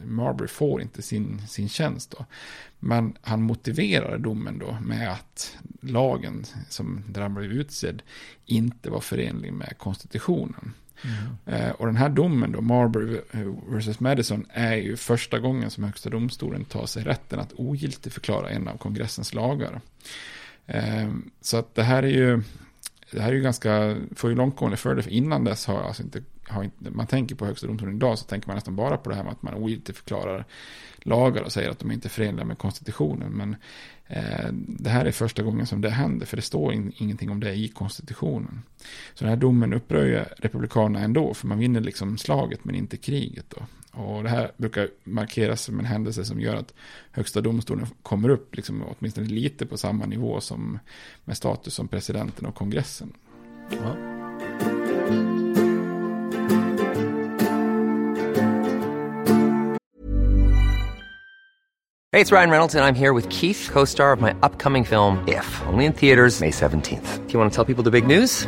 [0.05, 2.25] Marbury får inte sin, sin tjänst då.
[2.79, 8.01] Men han motiverar domen då med att lagen som där han blev utsedd
[8.45, 10.73] inte var förenlig med konstitutionen.
[11.01, 11.61] Mm.
[11.61, 13.21] Eh, och den här domen då, Marbury
[13.67, 13.99] vs.
[13.99, 18.77] Madison, är ju första gången som högsta domstolen tar sig rätten att ogiltigförklara en av
[18.77, 19.81] kongressens lagar.
[20.69, 22.41] Ehm, så att det här är ju,
[23.11, 26.21] det här är ju ganska, får ju långtgående följder, för innan dess har alltså inte,
[26.47, 29.15] har inte, man tänker på högsta domstolen idag så tänker man nästan bara på det
[29.15, 30.45] här med att man ogiltigförklarar
[31.03, 33.31] lagar och säger att de inte är förenliga med konstitutionen.
[33.31, 33.55] Men
[34.07, 37.39] eh, det här är första gången som det händer, för det står in, ingenting om
[37.39, 38.61] det i konstitutionen.
[39.13, 42.97] Så den här domen upprör ju republikanerna ändå, för man vinner liksom slaget men inte
[42.97, 43.65] kriget då.
[43.91, 46.73] Och det här brukar markeras som en händelse som gör att
[47.11, 50.79] högsta domstolen kommer upp liksom åtminstone lite på samma nivå som
[51.25, 53.13] med status som presidenten och kongressen.
[53.69, 53.95] Ja.
[62.11, 64.85] Hej, det är Ryan Reynolds och jag är här med Keith, co-star of my upcoming
[64.85, 67.27] film If, only in theaters May 17th.
[67.27, 68.47] Do you want to tell people the big news?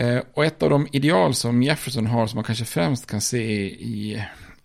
[0.00, 3.42] Eh, och ett av de ideal som Jefferson har som man kanske främst kan se
[3.70, 4.24] i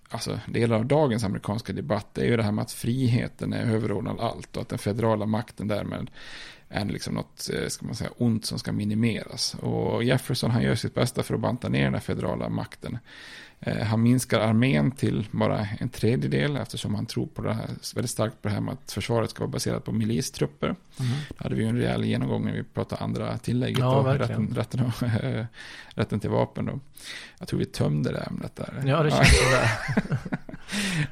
[0.10, 4.20] alltså, delar av dagens amerikanska debatt är ju det här med att friheten är överordnad
[4.20, 6.12] allt och att den federala makten därmed
[6.70, 9.54] är liksom något, eh, ska man säga, ont som ska minimeras.
[9.54, 12.98] Och Jefferson han gör sitt bästa för att banta ner den här federala makten.
[13.60, 18.12] Eh, han minskar armén till bara en tredjedel eftersom han tror på det här, väldigt
[18.12, 20.68] starkt på det här med att försvaret ska vara baserat på milistrupper.
[20.68, 21.12] Mm.
[21.30, 23.80] Då hade vi ju en rejäl genomgång när vi pratade andra tillägget.
[23.80, 24.92] Ja, då, rätten, rätten,
[25.96, 26.66] rätten till vapen.
[26.66, 26.80] Då.
[27.40, 28.84] Jag tror vi tömde det ämnet där.
[28.86, 29.70] Ja, det känns ja.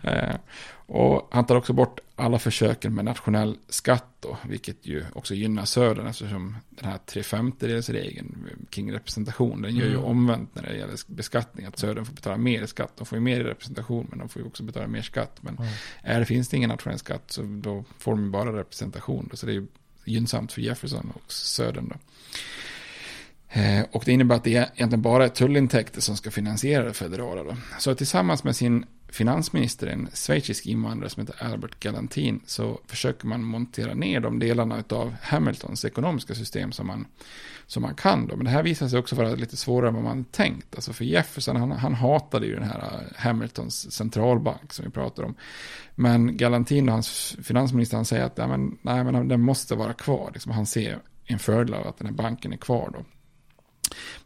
[0.11, 0.35] Eh,
[0.85, 5.65] och han tar också bort alla försöken med nationell skatt då, vilket ju också gynnar
[5.65, 10.05] södern eftersom den här tre femtedelsregeln kring representation, den gör ju Mm.
[10.05, 13.21] omvänt när det gäller beskattning, att södern får betala mer i skatt, de får ju
[13.21, 15.69] mer i representation, men de får ju också betala mer skatt, men Mm.
[16.01, 19.45] är det finns det ingen nationell skatt så då får de bara representation, då, så
[19.45, 19.67] det är ju
[20.05, 21.95] gynnsamt för Jefferson och södern då.
[23.59, 27.43] Eh, Och det innebär att det egentligen bara är tullintäkter som ska finansiera det federala.
[27.43, 27.55] Då.
[27.79, 33.43] Så tillsammans med sin finansminister, en schweizisk invandrare som heter Albert Galantin, så försöker man
[33.43, 37.05] montera ner de delarna av Hamiltons ekonomiska system som man,
[37.67, 38.27] som man kan.
[38.27, 38.35] Då.
[38.35, 40.75] Men det här visar sig också vara lite svårare än vad man tänkt.
[40.75, 45.23] Alltså för Jefferson, han, han hatade ju den här äh, Hamiltons centralbank som vi pratar
[45.23, 45.35] om.
[45.95, 49.93] Men Galantin och hans finansminister, han säger att nej, men, nej, men den måste vara
[49.93, 50.29] kvar.
[50.33, 53.05] Liksom, han ser en fördel av att den här banken är kvar då.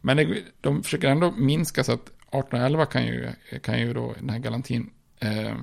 [0.00, 3.28] Men det, de försöker ändå minska så att 1811 kan ju,
[3.62, 5.54] kan ju då den här Galantin eh,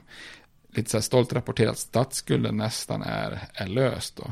[0.69, 4.32] lite så här stolt rapportera att statsskulden nästan är, är löst då.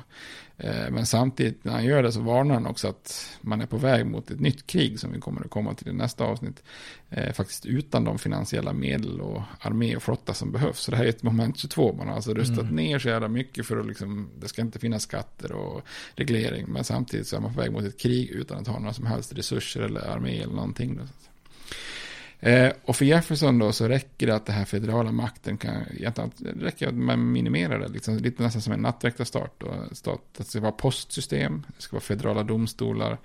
[0.57, 3.77] Eh, men samtidigt när han gör det så varnar han också att man är på
[3.77, 6.63] väg mot ett nytt krig som vi kommer att komma till i nästa avsnitt.
[7.09, 10.79] Eh, faktiskt utan de finansiella medel och armé och flotta som behövs.
[10.79, 11.93] Så det här är ett moment 22.
[11.93, 12.75] Man har alltså rustat Mm.
[12.75, 15.81] ner så jävla mycket för att liksom, det ska inte finnas skatter och
[16.15, 16.65] reglering.
[16.67, 19.05] Men samtidigt så är man på väg mot ett krig utan att ha några som
[19.05, 20.97] helst resurser eller armé eller någonting.
[20.97, 21.03] Då.
[22.43, 25.83] Eh, och för Jefferson då så räcker det att det här federala makten kan,
[26.59, 29.63] räcker att man minimerar det, liksom, lite nästan som en nattväktarstat.
[29.63, 33.17] Att det ska vara postsystem, det ska vara federala domstolar,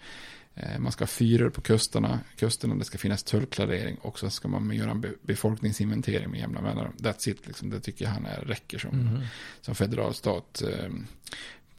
[0.54, 4.48] eh, man ska ha fyror på kusterna, kusterna, det ska finnas tullklarering och så ska
[4.48, 6.92] man göra en be, befolkningsinventering med jämna mellanrum.
[6.98, 9.22] That's it, liksom, det tycker han är, räcker som, Mhm.
[9.60, 10.90] som federal stat, eh,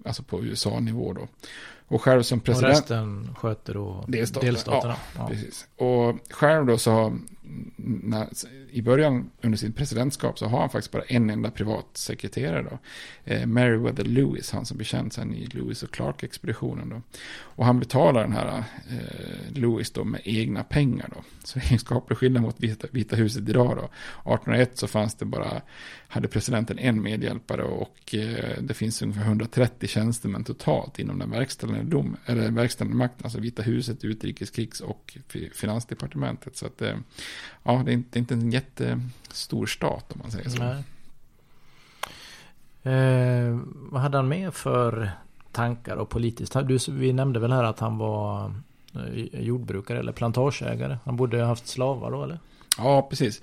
[0.05, 1.27] alltså på USA-nivå då.
[1.89, 2.73] Och själv som Och president...
[2.77, 4.51] resten sköter då Delstaterna.
[4.51, 4.95] delstaterna.
[5.17, 5.67] Ja, precis.
[5.77, 7.17] Och själv då så
[7.75, 8.27] när,
[8.71, 12.79] i början under sitt presidentskap så har han faktiskt bara en enda privatsekreterare då.
[13.23, 17.01] Eh, Meriwether Lewis, han som blir känd sen i Lewis och Clark-expeditionen då.
[17.39, 21.23] Och han betalar den här eh, Lewis då med egna pengar då.
[21.43, 23.83] Så det är en skaplig skillnad mot Vita, Vita huset idag då.
[23.83, 25.61] 1801 så fanns det bara,
[26.07, 31.83] hade presidenten en medhjälpare och eh, det finns ungefär 130 tjänstemän totalt inom den verkställande
[31.83, 35.17] dom, eller verkställande makten, alltså Vita huset, utrikeskrigs och
[35.53, 36.57] finansdepartementet.
[36.57, 36.95] Så att, eh,
[37.63, 40.63] ja, det är inte, det är inte en jättestor stat om man säger så.
[42.89, 43.59] Eh,
[43.91, 45.11] vad hade han med för
[45.51, 46.55] tankar och politiskt?
[46.63, 48.53] Du, vi nämnde väl här att han var
[48.95, 50.97] eh, jordbrukare eller plantageägare.
[51.05, 52.39] Han borde ha haft slavar då eller?
[52.77, 53.41] Ja, precis.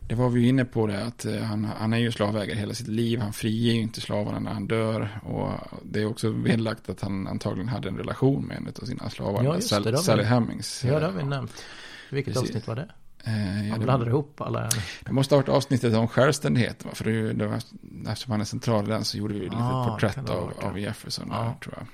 [0.00, 2.88] Det var vi inne på det, att eh, han, han är ju slavägare hela sitt
[2.88, 3.20] liv.
[3.20, 5.20] Han friger ju inte slavarna när han dör.
[5.22, 5.50] Och
[5.82, 9.44] det är också vedlagt att han antagligen hade en relation med en av sina slavar.
[9.44, 10.84] Ja, just det, Sally Hemmings.
[10.84, 11.64] Ja, det har vi nämnt.
[12.10, 12.50] Vilket Precis.
[12.50, 12.88] avsnitt var det?
[13.26, 14.70] Eh, Han blandade ihop alla.
[15.00, 16.86] Det måste ha varit avsnittet om självständighet.
[16.92, 17.60] För det, det var,
[18.08, 20.78] eftersom han är central i den så gjorde vi lite Ah, porträtt av, av.
[20.78, 21.28] Jefferson.
[21.30, 21.36] Ja.
[21.36, 21.86] Där, tror jag.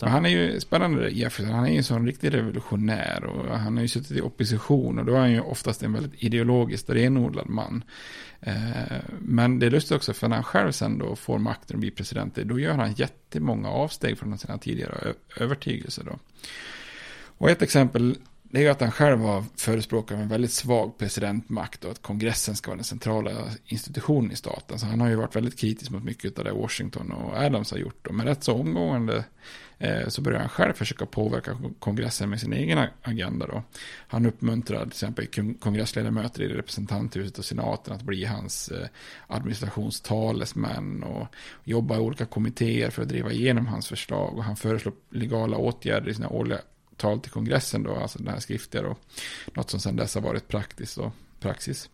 [0.00, 1.54] Men han är ju spännande Jefferson.
[1.54, 3.24] Han är ju en sån riktig revolutionär.
[3.24, 4.98] Och han har ju suttit i opposition.
[4.98, 7.84] Och då är han ju oftast en väldigt ideologiskt renodlad man.
[8.40, 8.54] Eh,
[9.18, 10.12] men det är lustigt också.
[10.12, 12.34] För när han själv sen då får makten och blir president.
[12.34, 16.04] Då gör han jättemånga avsteg från sina tidigare övertygelser.
[16.04, 16.18] Då.
[17.38, 18.16] Och ett exempel
[18.52, 22.02] det är ju att han själv var förespråkare av en väldigt svag presidentmakt och att
[22.02, 23.30] kongressen ska vara den centrala
[23.64, 24.78] institutionen i staten.
[24.78, 27.78] Så han har ju varit väldigt kritisk mot mycket av det Washington och Adams har
[27.78, 28.06] gjort.
[28.06, 29.24] Och rätt så omgående
[29.78, 33.62] eh, så börjar han själv försöka påverka kongressen med sin egen agenda då.
[34.06, 35.26] Han uppmuntrar till exempel
[35.60, 38.86] kongressledamöter i representanthuset och senaten att bli hans eh,
[39.26, 41.26] administrationstalesmän och
[41.64, 44.38] jobba i olika kommittéer för att driva igenom hans förslag.
[44.38, 46.58] Och han föreslår legala åtgärder i sina årliga
[46.96, 48.96] tal till kongressen då, alltså den här skriftliga då.
[49.54, 51.90] Något som sedan dess har varit praktiskt och praxis.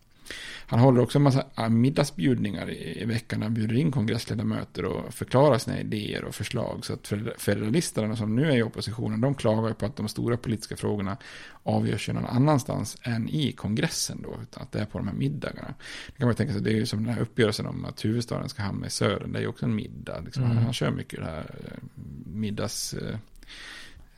[0.67, 3.43] Han håller också en massa äh, middagsbjudningar i, i veckan.
[3.43, 6.85] Han bjuder in kongressledamöter och förklarar sina idéer och förslag.
[6.85, 10.37] Så att feder- federalisterna som nu är i oppositionen, de klagar på att de stora
[10.37, 11.17] politiska frågorna
[11.63, 14.39] avgörs ju någon annanstans än i kongressen då.
[14.43, 15.75] Utan att det är på de här middagarna.
[16.07, 18.49] Det kan man tänka sig, det är ju som den här uppgörelsen om att huvudstaden
[18.49, 19.33] ska hamna i södern.
[19.33, 20.21] Det är ju också en middag.
[20.25, 20.43] Liksom.
[20.43, 20.57] Mm.
[20.57, 21.79] Han, han kör mycket det här eh,
[22.27, 22.95] middags...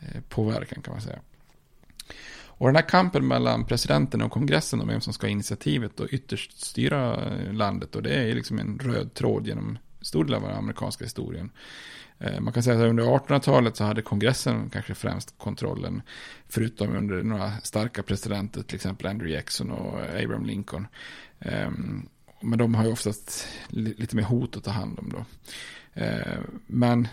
[0.01, 1.19] Eh, påverkan kan man säga.
[2.61, 6.09] Och den här kampen mellan presidenten och kongressen om vem som ska ha initiativet och
[6.11, 10.43] ytterst styra eh, landet och det är liksom en röd tråd genom stor del av
[10.43, 11.51] den amerikanska historien.
[12.19, 16.03] Eh, man kan säga att under 1800-talet så hade kongressen kanske främst kontrollen,
[16.49, 20.87] förutom under några starka presidenter, till exempel Andrew Jackson och Abraham Lincoln.
[21.39, 22.09] Ehm,
[22.41, 25.25] men de har ju oftast lite mer hot att ta hand om då.
[25.95, 27.09] Ehm, men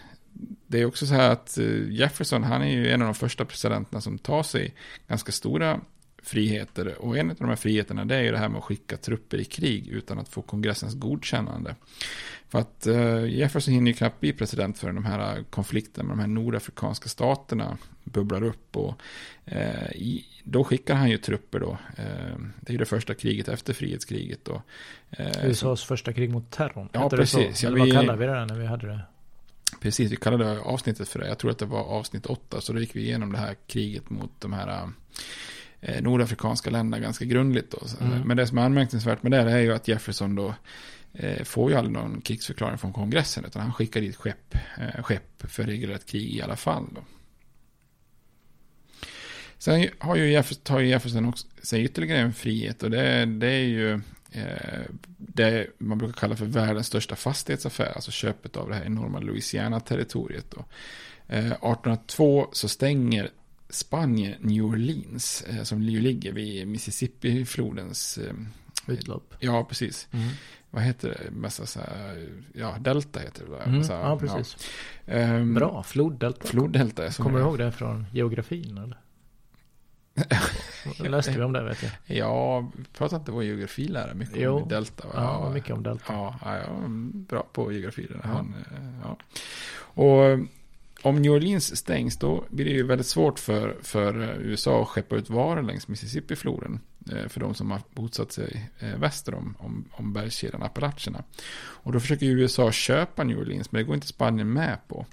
[0.68, 3.46] det är också så här att eh, Jefferson, han är ju en av de första
[3.46, 4.74] presidenterna som tar sig
[5.08, 5.80] ganska stora
[6.24, 7.02] friheter.
[7.02, 9.38] Och en av de här friheterna det är ju det här med att skicka trupper
[9.38, 11.76] i krig utan att få kongressens godkännande.
[12.50, 16.20] För att uh, Jefferson hinner ju knappt bli president förrän de här konflikterna med de
[16.20, 18.78] här nordafrikanska staterna bubblar upp.
[18.78, 19.02] Och
[19.96, 21.78] i, då skickar han ju trupper då.
[22.60, 24.62] Det är ju det första kriget efter frihetskriget då.
[25.44, 26.90] USAs första krig mot terrorn.
[26.92, 27.64] Ja, precis.
[27.64, 29.02] Ja, vad kallar vi det när vi hade det?
[29.82, 31.28] Precis, vi kallade avsnittet för det.
[31.28, 32.62] Jag tror att det var avsnitt åtta.
[32.62, 34.90] Så då gick vi igenom det här kriget mot de här
[35.82, 37.74] eh, nordafrikanska länderna ganska grundligt.
[38.02, 38.22] Mm.
[38.22, 40.54] Men det som är anmärkningsvärt med det är ju att Jefferson då
[41.14, 43.46] eh, får ju aldrig någon krigsförklaring från kongressen.
[43.46, 46.86] Utan han skickar dit skepp, eh, skepp för regelrätt krig i alla fall.
[46.92, 47.02] Då.
[49.58, 52.84] Sen har ju Jefferson, tar ju Jefferson också sig ytterligare en frihet.
[52.84, 54.02] Och det, det är ju
[55.18, 60.54] det man brukar kalla för världens största fastighetsaffär, alltså köpet av det här enorma Louisiana-territoriet.
[61.28, 63.30] 1802 eh, så stänger
[63.70, 68.20] Spanien New Orleans, eh, som ju ligger vid Mississippi-flodens
[68.88, 69.34] utlopp.
[69.40, 70.08] Ja, precis.
[70.12, 70.30] Mm.
[70.70, 71.32] Vad heter det?
[71.32, 73.64] Massa så här, ja, delta heter det.
[73.64, 73.78] Mm.
[73.78, 74.58] Massa, ja, precis.
[75.06, 75.38] Ja.
[75.38, 76.48] Um, Bra, floddelta.
[76.48, 77.12] Floddelta.
[77.12, 78.78] Kommer du ihåg det från geografin?
[78.78, 78.98] Eller?
[81.00, 82.18] Läste vi om det vet jag.
[82.18, 84.62] Ja, pratade inte vår geografilärare mycket jo.
[84.62, 85.08] om delta?
[85.14, 86.14] Ja, ja, mycket om delta.
[86.14, 86.68] Ja, ja, ja
[87.14, 88.08] bra på geografi.
[88.10, 88.30] Ja.
[88.30, 88.56] Han,
[89.04, 89.18] ja.
[89.80, 90.40] Och
[91.02, 95.16] om New Orleans stängs då blir det ju väldigt svårt för, för USA att skeppa
[95.16, 96.80] ut varor längs Mississippi-floden.
[97.12, 101.24] Eh, för de som har bosatt sig eh, väster om, om, om bergskedjan Appalacherna.
[101.58, 105.06] Och då försöker USA köpa New Orleans, men det går inte Spanien med på.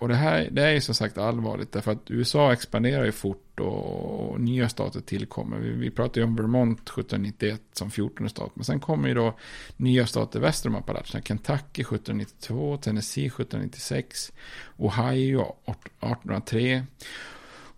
[0.00, 3.60] Och det här det är ju som sagt allvarligt därför att USA expanderar ju fort
[3.60, 5.58] och, och nya stater tillkommer.
[5.58, 8.50] Vi, vi pratar ju om Vermont 1791 som 14 stat.
[8.54, 9.38] Men sen kommer ju då
[9.76, 11.22] nya stater väster om Appalacherna.
[11.22, 14.32] Kentucky 1792, Tennessee 1796,
[14.76, 16.86] Ohio 1803.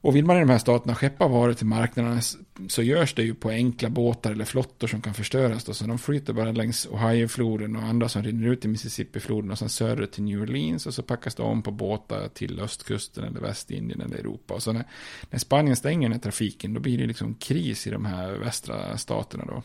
[0.03, 2.21] Och vill man i de här staterna skeppa varor till marknaderna
[2.69, 5.65] så görs det ju på enkla båtar eller flottor som kan förstöras.
[5.65, 5.75] Då.
[5.75, 9.69] Så de flyter bara längs Ohiofloden och andra som rinner ut i Mississippifloden och sen
[9.69, 14.01] söderut till New Orleans och så packas det om på båtar till östkusten eller Västindien
[14.01, 14.55] eller Europa.
[14.55, 14.85] Och så när,
[15.31, 18.99] när Spanien stänger den här trafiken då blir det liksom kris i de här västra
[18.99, 19.63] staterna då.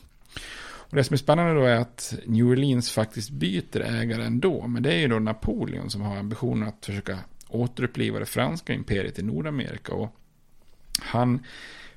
[0.89, 4.67] Och det som är spännande då är att New Orleans faktiskt byter ägare ändå.
[4.67, 7.19] Men det är ju då Napoleon som har ambitionen att försöka
[7.49, 9.93] återuppliva det franska imperiet i Nordamerika.
[9.93, 10.15] Och
[11.01, 11.45] han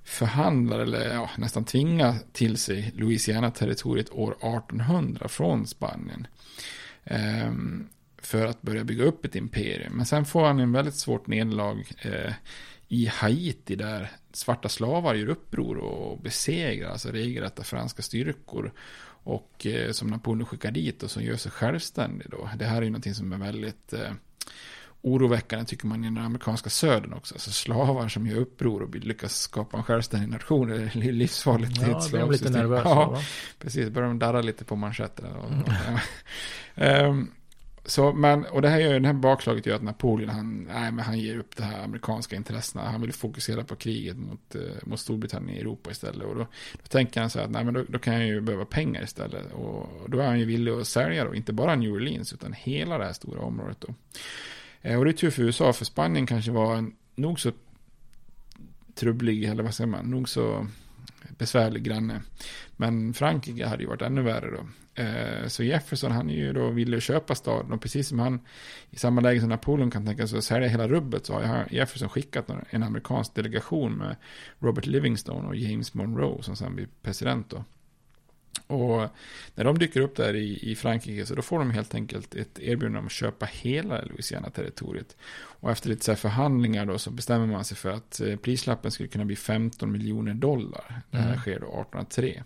[0.05, 6.27] förhandlar, eller ja, nästan tvingar till sig Louisiana-territoriet år 1800 från Spanien.
[7.05, 7.53] Eh,
[8.23, 9.93] för att börja bygga upp ett imperium.
[9.93, 12.33] Men sen får han en väldigt svårt nederlag eh,
[12.89, 18.73] i Haiti där svarta slavar gör uppror och besegrar alltså regelrätta franska styrkor.
[19.23, 22.51] Och eh, som Napoleon skickar dit och som gör sig självständig då.
[22.59, 24.13] Det här är ju någonting som är väldigt eh,
[25.03, 27.35] oroväckande tycker man i den amerikanska södern också.
[27.35, 30.69] Alltså slavar som gör uppror och lyckas skapa en självständig nation.
[30.69, 32.31] Det är livsfarligt ja, i ett slavsystem.
[32.31, 32.89] lite nervösa.
[32.89, 33.21] Ja, va?
[33.59, 33.89] precis.
[33.89, 35.29] Börjar de darra lite på manschetterna.
[36.75, 37.11] Mm.
[37.11, 37.31] um,
[37.85, 41.05] så, men, och det här gör, den här bakslaget gör att Napoleon, han, nej, men
[41.05, 42.85] han ger upp det här amerikanska intressena.
[42.85, 46.27] Han vill fokusera på kriget mot, eh, mot Storbritannien i Europa istället.
[46.27, 48.41] Och då, då tänker han så här att nej, men då, då, kan jag ju
[48.41, 49.53] behöva pengar istället.
[49.53, 52.99] Och då är han ju villig att sälja då, inte bara New Orleans, utan hela
[52.99, 53.95] det här stora området då.
[54.83, 57.53] Eh, och det är tur för USA, för Spanien kanske var en nog så
[58.95, 60.67] trubblig, eller vad säger man, nog så
[61.39, 62.23] besvärlig granne.
[62.77, 64.67] Men Frankrike hade ju varit ännu värre då.
[65.03, 68.41] Eh, så Jefferson han är ju då villig att köpa staden och precis som han
[68.91, 72.09] i samma läge som Napoleon kan tänka sig att sälja hela rubbet så har Jefferson
[72.09, 74.17] skickat en amerikansk delegation med
[74.59, 77.65] Robert Livingstone och James Monroe som sen blir president då.
[78.71, 79.09] Och
[79.55, 82.59] när de dyker upp där i, i Frankrike så då får de helt enkelt ett
[82.59, 85.17] erbjudande om att köpa hela Louisiana-territoriet.
[85.33, 89.09] Och efter lite så förhandlingar då så bestämmer man sig för att eh, prislappen skulle
[89.09, 91.03] kunna bli 15 miljoner dollar.
[91.11, 91.41] Det här mm.
[91.41, 92.43] sker då 1803.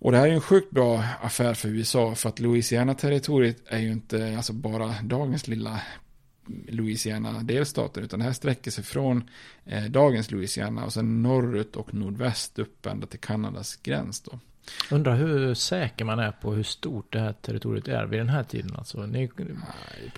[0.00, 3.92] Och det här är en sjukt bra affär för USA för att Louisiana-territoriet är ju
[3.92, 5.80] inte alltså bara dagens lilla
[6.68, 9.30] Louisiana-delstaten, utan det här sträcker sig från
[9.64, 14.38] eh, dagens Louisiana och sen norrut och nordväst upp ända till Kanadas gräns då.
[14.90, 18.42] Undrar hur säker man är på hur stort det här territoriet är vid den här
[18.42, 18.76] tiden.
[18.78, 19.30] Alltså, ni,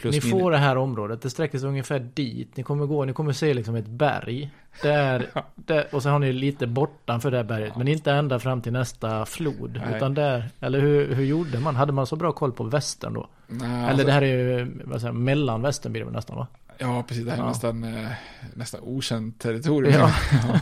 [0.05, 2.57] ni får det här området, det sträcker sig ungefär dit.
[2.57, 4.51] Ni kommer gå, ni kommer se liksom ett berg.
[4.83, 8.63] Där, där, och så har ni lite bortanför det här berget, men inte ända fram
[8.63, 9.81] till nästa flod.
[9.87, 9.97] Nej.
[9.97, 11.77] Utan där, eller hur, hur gjorde man?
[11.77, 13.29] Hade man så bra koll på västern då?
[13.47, 16.47] Nej, eller alltså, det här är ju, vad säger, mellan västern blir det nästan va?
[16.79, 17.25] Ja, precis.
[17.25, 17.49] Det här är ja.
[17.49, 18.11] nästan, eh,
[18.55, 19.95] nästan okänt territorium.
[19.95, 20.13] Ja.
[20.33, 20.61] ja.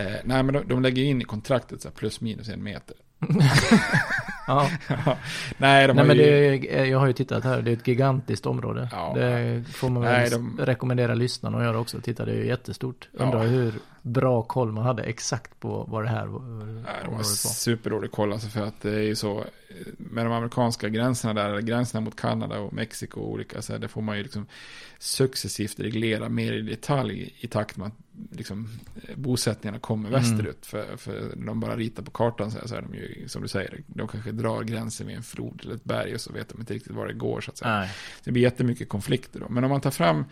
[0.00, 2.96] Eh, nej, men de, de lägger in i kontraktet så plus minus en meter.
[4.46, 4.68] ja.
[5.58, 6.22] Nej, de Nej men ju...
[6.22, 8.88] det är, jag har ju tittat här, det är ett gigantiskt område.
[8.92, 9.12] Ja.
[9.14, 10.58] Det får man väl Nej, de...
[10.60, 12.00] rekommendera lyssnarna att göra också.
[12.00, 13.08] Titta, det är ju jättestort.
[13.12, 13.48] Undrar ja.
[13.48, 16.40] hur, bra koll man hade exakt på vad det här var.
[16.40, 19.44] Nej, det var superdålig koll alltså för att det är ju så
[19.96, 23.88] med de amerikanska gränserna där, gränserna mot Kanada och Mexiko och olika, så här, det
[23.88, 24.46] får man ju liksom
[24.98, 27.94] successivt reglera mer i detalj i takt med att
[28.30, 28.68] liksom,
[29.16, 30.20] bosättningarna kommer mm.
[30.20, 30.66] västerut.
[30.66, 33.48] För, för de bara ritar på kartan så, här, så är de ju, som du
[33.48, 36.60] säger, de kanske drar gränsen vid en flod eller ett berg och så vet de
[36.60, 37.78] inte riktigt var det går så att säga.
[37.78, 37.90] Nej.
[38.24, 39.48] Det blir jättemycket konflikter då.
[39.48, 40.24] Men om man tar fram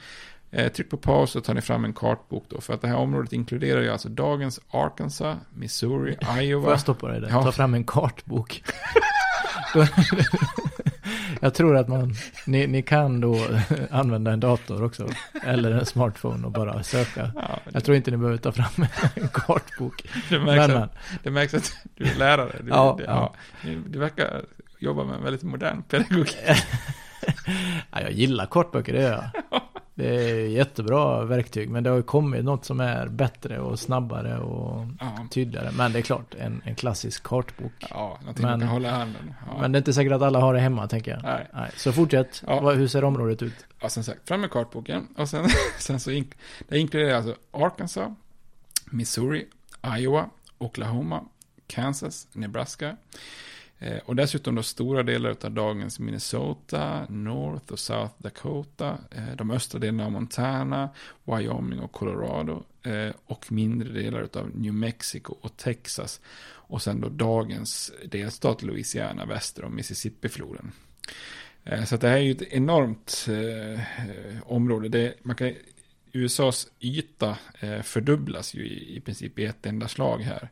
[0.50, 2.60] tryck på paus och tar ni fram en kartbok då.
[2.60, 6.62] För att det här området inkluderar ju alltså dagens Arkansas, Missouri, Iowa.
[6.62, 7.28] Får jag stoppa dig där?
[7.28, 7.42] Ja.
[7.42, 8.62] Ta fram en kartbok.
[11.40, 12.14] jag tror att man,
[12.46, 13.46] ni, ni, kan då
[13.90, 15.08] använda en dator också.
[15.42, 17.32] Eller en smartphone och bara söka.
[17.34, 17.70] Ja, det...
[17.72, 20.08] Jag tror inte ni behöver ta fram en kartbok.
[20.28, 22.56] Det märks, men, att, det märks att du är lärare.
[22.60, 23.34] Du, ja, det, ja.
[23.62, 24.42] Du, du verkar
[24.78, 26.36] jobba med en väldigt modern pedagogik.
[27.90, 29.60] ja, jag gillar kortböcker, det gör jag.
[30.00, 34.38] Det är jättebra verktyg, men det har ju kommit något som är bättre och snabbare
[34.38, 35.26] och ja.
[35.30, 35.70] tydligare.
[35.72, 37.72] Men det är klart, en, en klassisk kartbok.
[37.90, 39.34] Ja, någonting men, man kan hålla i handen.
[39.46, 39.60] Ja.
[39.60, 41.22] Men det är inte säkert att alla har det hemma, tänker jag.
[41.22, 41.46] Nej.
[41.52, 41.70] Nej.
[41.76, 42.42] Så fortsätt.
[42.46, 42.70] Ja.
[42.70, 43.66] Hur ser området ut?
[43.80, 45.08] Ja, som sagt, fram med kartboken.
[45.16, 45.48] Och sen,
[45.78, 46.32] sen så in,
[46.68, 48.08] det inkluderar alltså Arkansas,
[48.84, 49.46] Missouri,
[49.98, 51.24] Iowa, Oklahoma,
[51.66, 52.96] Kansas, Nebraska.
[53.82, 59.50] Eh, och dessutom då stora delar av dagens Minnesota, North och South Dakota, eh, de
[59.50, 60.88] östra delarna av Montana,
[61.24, 66.20] Wyoming och Colorado eh, och mindre delar av New Mexico och Texas.
[66.46, 70.72] Och sen då dagens delstat Louisiana väster om Mississippifloden.
[71.86, 73.26] Så det här är ju ett enormt
[74.42, 74.88] område.
[74.88, 75.54] Det, man kan,
[76.12, 77.36] USAs yta
[77.82, 80.50] fördubblas ju i, i princip i ett enda slag här.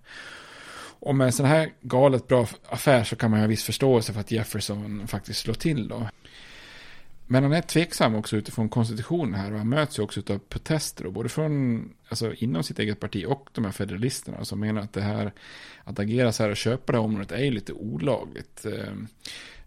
[1.00, 4.20] Och med en sån här galet bra affär så kan man ha viss förståelse för
[4.20, 6.08] att Jefferson faktiskt slår till då.
[7.30, 11.06] Men han är tveksam också utifrån konstitutionen här och han möts ju också av protester
[11.06, 14.92] och både från, alltså inom sitt eget parti och de här federalisterna som menar att
[14.92, 15.32] det här,
[15.84, 18.66] att agera så här och köpa det här området är ju lite olagligt.
[18.66, 19.08] Ehm,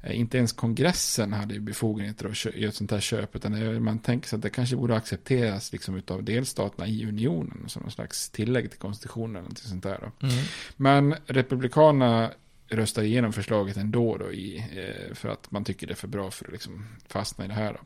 [0.03, 4.27] Eh, inte ens kongressen hade befogenheter att göra ett sånt här köp, utan man tänker
[4.29, 8.69] sig att det kanske borde accepteras liksom av delstaterna i unionen som någon slags tillägg
[8.69, 9.45] till konstitutionen.
[9.45, 10.35] Eller sånt där mm.
[10.77, 12.31] Men republikanerna
[12.67, 16.31] röstar igenom förslaget ändå då i, eh, för att man tycker det är för bra
[16.31, 17.73] för att liksom fastna i det här.
[17.73, 17.79] Då.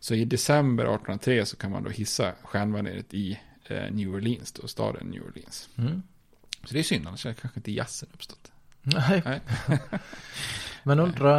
[0.00, 4.68] Så i december 1803 så kan man då hissa stjärnbaneret i eh, New Orleans, då,
[4.68, 5.68] staden New Orleans.
[5.78, 6.02] Mm.
[6.64, 8.52] Så det är synd, annars hade kanske inte jazzen uppstått.
[8.82, 9.22] Nej.
[9.24, 9.40] Nej.
[10.82, 11.30] Men undra,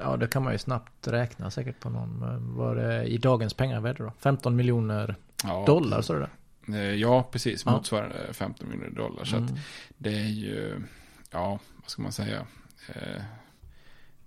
[0.00, 2.20] ja det kan man ju snabbt räkna säkert på någon,
[2.56, 4.12] var det i dagens pengavärde då?
[4.18, 6.94] 15 miljoner ja, dollar så det där?
[6.94, 7.66] Ja, precis.
[7.66, 8.32] Motsvarande ja.
[8.32, 9.24] 15 miljoner dollar.
[9.24, 9.56] Så mm.
[9.98, 10.82] det är ju,
[11.30, 12.46] ja, vad ska man säga?
[12.88, 13.22] Eh,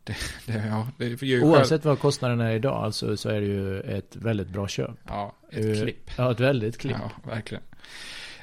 [0.03, 3.79] det, det, ja, det ju Oavsett vad kostnaden är idag alltså, så är det ju
[3.79, 4.97] ett väldigt bra köp.
[5.07, 6.11] Ja, ett klipp.
[6.17, 6.97] Ja, ett väldigt klipp.
[6.99, 7.63] Ja, verkligen.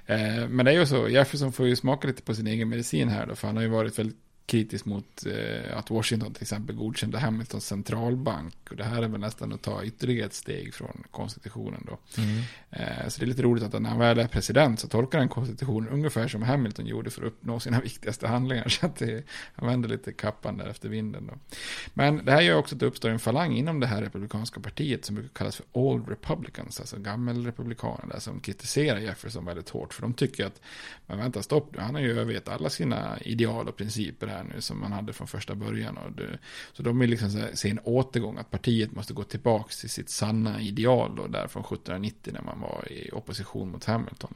[0.08, 3.08] Eh, men det är ju så, Jefferson får ju smaka lite på sin egen medicin
[3.08, 6.76] här då, för han har ju varit väldigt kritisk mot eh, att Washington till exempel
[6.76, 8.54] godkände Hamiltons centralbank.
[8.70, 11.98] Och det här är väl nästan att ta ytterligare ett steg från konstitutionen då.
[12.22, 12.42] Mm.
[12.70, 15.28] Eh, så det är lite roligt att när han väl är president så tolkar han
[15.28, 18.68] konstitutionen ungefär som Hamilton gjorde för att uppnå sina viktigaste handlingar.
[18.68, 19.24] Så att det,
[19.54, 21.34] han vänder lite kappan där efter vinden då.
[21.94, 25.04] Men det här gör också att det uppstår en falang inom det här republikanska partiet
[25.04, 29.94] som brukar kallas för Old Republicans, alltså gammelrepublikaner där som kritiserar Jefferson väldigt hårt.
[29.94, 30.60] För de tycker att,
[31.06, 34.60] men vänta stopp nu, han har ju övergett alla sina ideal och principer här nu
[34.60, 35.96] som man hade från första början.
[35.96, 36.38] Och det,
[36.72, 40.60] så de vill liksom se en återgång, att partiet måste gå tillbaka till sitt sanna
[40.60, 44.34] ideal då, där från 1790 när man var i opposition mot Hamilton.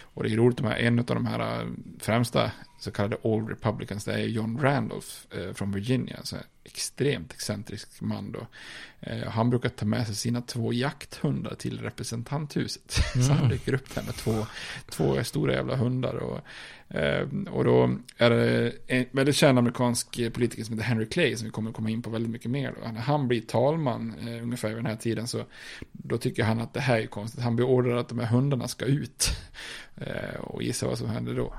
[0.00, 1.68] Och det är roligt, med en av de här äh,
[1.98, 8.00] främsta så kallade Old Republicans, det är John Randolph eh, från Virginia, så extremt excentrisk
[8.00, 8.46] man då.
[9.00, 12.96] Eh, han brukar ta med sig sina två jakthundar till representanthuset.
[13.14, 13.26] Mm.
[13.26, 14.46] så han dyker upp där med två,
[14.88, 16.14] två stora jävla hundar.
[16.14, 16.40] Och,
[16.96, 21.44] eh, och då är det en väldigt känd amerikansk politiker som heter Henry Clay, som
[21.44, 22.74] vi kommer komma in på väldigt mycket mer.
[22.80, 22.92] Då.
[22.92, 25.44] När han blir talman eh, ungefär vid den här tiden, så
[25.92, 27.42] då tycker han att det här är konstigt.
[27.42, 29.30] Han beordrar att de här hundarna ska ut.
[29.96, 31.54] Eh, och gissa vad som händer då.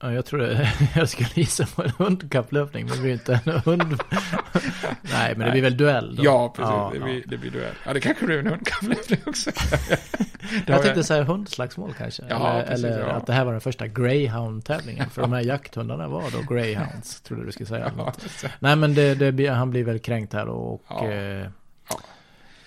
[0.00, 0.72] Ja, jag tror det.
[0.94, 3.82] Jag skulle gissa på en hundkapplöpning, men det blir inte en hund.
[5.02, 6.24] Nej, men det blir väl duell då?
[6.24, 6.70] Ja, precis.
[6.70, 7.74] Ja, det, blir, det blir duell.
[7.86, 9.50] Ja, det kanske blir en hundkapplöpning också.
[10.66, 12.22] jag tänkte säga hundslagsmål kanske.
[12.28, 13.12] Ja, eller, precis, eller ja.
[13.12, 15.10] att det här var den första greyhound-tävlingen.
[15.10, 17.92] För de här jakthundarna var då greyhounds, trodde du skulle säga.
[17.96, 18.12] Ja,
[18.58, 20.82] Nej, men det, det, han blir väl kränkt här och...
[20.88, 21.10] Ja.
[21.10, 21.46] Eh,
[21.90, 21.96] Eh,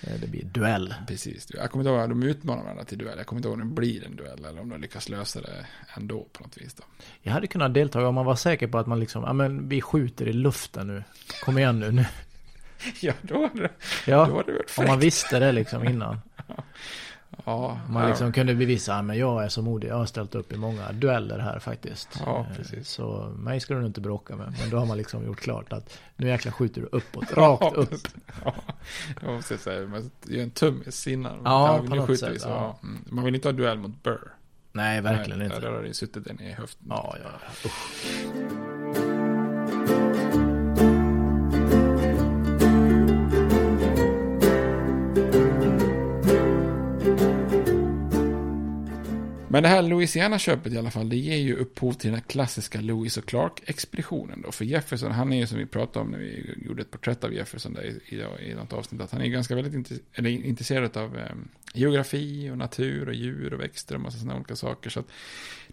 [0.01, 0.93] det blir duell.
[1.07, 1.47] Precis.
[1.49, 3.17] Jag kommer inte ihåg, de utmanar varandra till duell.
[3.17, 5.65] Jag kommer inte ihåg om det blir en duell eller om de lyckas lösa det
[5.97, 6.73] ändå på något vis.
[6.73, 6.83] Då.
[7.21, 9.81] Jag hade kunnat delta om man var säker på att man liksom, ja men vi
[9.81, 11.03] skjuter i luften nu.
[11.43, 11.91] Kom igen nu.
[11.91, 12.05] nu.
[13.01, 13.69] ja, då hade det,
[14.05, 14.79] ja, då hade det varit fräckt.
[14.79, 16.21] om man visste det liksom innan.
[16.47, 16.63] Ja,
[17.45, 18.07] Man ja.
[18.07, 21.39] liksom kunde bevisa att jag är så modig, jag har ställt upp i många dueller
[21.39, 22.09] här faktiskt.
[22.25, 22.89] Ja, Eh, precis.
[22.89, 24.55] Så mig ska du inte bråka med.
[24.59, 28.07] Men då har man liksom gjort klart att nu jäklar skjuter du uppåt, rakt upp.
[28.45, 28.53] Ja,
[29.21, 31.41] jag måste säga, man gör en tummis innan.
[31.43, 32.79] Ja, på något sätt, så, ja.
[32.83, 33.05] Mm.
[33.09, 34.31] Man vill inte ha duell mot Burr.
[34.71, 35.59] Nej, verkligen Nej, inte.
[35.59, 36.87] Där har det suttit den i höften.
[36.89, 37.29] Ja, ja,
[37.63, 37.69] ja.
[37.69, 38.01] Usch.
[49.51, 52.81] Men det här Louisiana-köpet i alla fall, det ger ju upphov till den här klassiska
[52.81, 54.51] Lewis och Clark-expeditionen då.
[54.51, 57.33] För Jefferson, han är ju som vi pratade om när vi gjorde ett porträtt av
[57.33, 60.97] Jefferson där i, i, i något avsnitt, att han är ganska väldigt intresse, eller intresserad
[60.97, 61.35] av eh,
[61.73, 64.89] geografi och natur och djur och växter och massa sådana olika saker.
[64.89, 65.07] Så att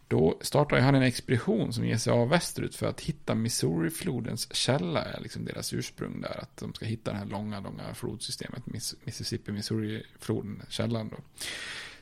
[0.08, 4.54] då startar ju han en expedition som ger sig av västerut för att hitta Missouri-flodens
[4.54, 6.40] källa, är liksom deras ursprung där.
[6.42, 8.62] Att de ska hitta det här långa, långa flodsystemet,
[9.04, 11.16] Mississippi, Missouri-floden, källan då.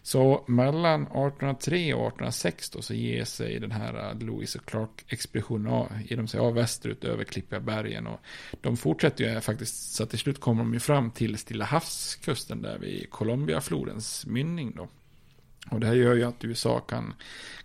[0.07, 5.72] Så mellan 1803 och 1806 då så ger sig den här eh, Lewis och Clark-expeditionen
[5.72, 8.20] av, ger de sig av västerut över Klippiga bergen och
[8.61, 11.64] de fortsätter ju eh, faktiskt så att till slut kommer de ju fram till Stilla
[11.64, 14.88] havskusten där vid Colombiaflodens mynning då.
[15.71, 17.14] Och det här gör ju att USA kan,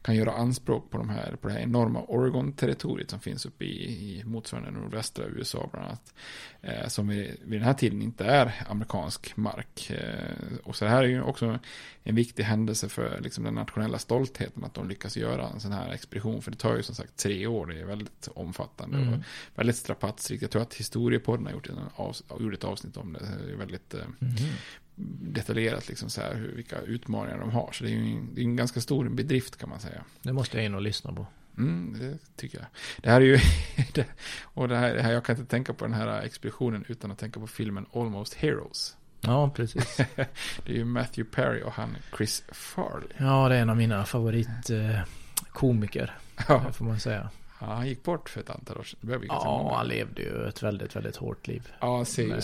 [0.01, 3.83] kan göra anspråk på, de här, på det här enorma Oregon-territoriet som finns uppe i,
[4.19, 6.13] i motsvarande nordvästra USA bland annat.
[6.61, 9.89] Eh, som vid, vid den här tiden inte är amerikansk mark.
[9.91, 11.59] Eh, och så det här är ju också
[12.03, 15.91] en viktig händelse för liksom, den nationella stoltheten att de lyckas göra en sån här
[15.93, 16.41] expedition.
[16.41, 19.13] För det tar ju som sagt tre år, det är väldigt omfattande Mm.
[19.13, 19.19] och
[19.55, 20.41] väldigt strapatsrikt.
[20.41, 23.19] Jag tror att historiepodden har gjort, en avs- gjort ett avsnitt om det.
[23.45, 24.01] Det är väldigt eh,
[25.21, 27.71] detaljerat liksom så här, hur, vilka utmaningar de har.
[27.71, 30.03] Så det är ju en, det är en ganska stor bedrift kan man säga.
[30.21, 31.25] Det måste jag in och lyssna på.
[31.57, 32.67] Mm, det tycker jag.
[32.97, 33.39] Det här är ju,
[34.43, 37.17] och det här, det här, jag kan inte tänka på den här expeditionen utan att
[37.17, 38.95] tänka på filmen Almost Heroes.
[39.21, 39.97] Ja, precis.
[40.65, 43.09] det är ju Matthew Perry och han Chris Farley.
[43.17, 46.17] Ja, det är en av mina favoritkomiker.
[46.47, 46.71] Ja.
[46.71, 47.29] Får man säga.
[47.59, 49.23] Ja, han gick bort för ett antal år sedan.
[49.27, 51.71] Ja, han levde ju ett väldigt, väldigt hårt liv.
[51.79, 52.39] Ja, ser ju, eh,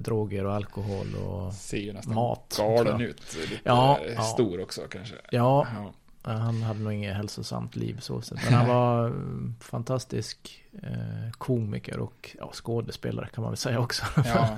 [0.00, 2.54] droger och alkohol och ser ju nästan mat.
[2.58, 3.36] galen ut.
[3.50, 4.22] Lite Ja, eh, ja.
[4.22, 5.14] stor också kanske.
[5.30, 5.92] Ja, Ja.
[6.24, 8.38] Ja, Han hade nog inget hälsosamt liv så sett.
[8.44, 14.04] Men han var mm, fantastisk eh, komiker och ja, skådespelare kan man väl säga också.
[14.16, 14.56] Ja,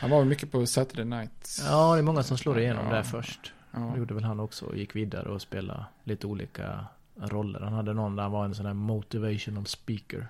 [0.00, 1.60] han var mycket på Saturday Night.
[1.68, 3.52] ja, det är många som slår igenom där först.
[3.70, 3.78] Ja.
[3.78, 6.84] Det gjorde väl han också och gick vidare och spelade lite olika
[7.20, 7.60] roller.
[7.60, 10.28] Han hade någon där han var en sån här motivational speaker.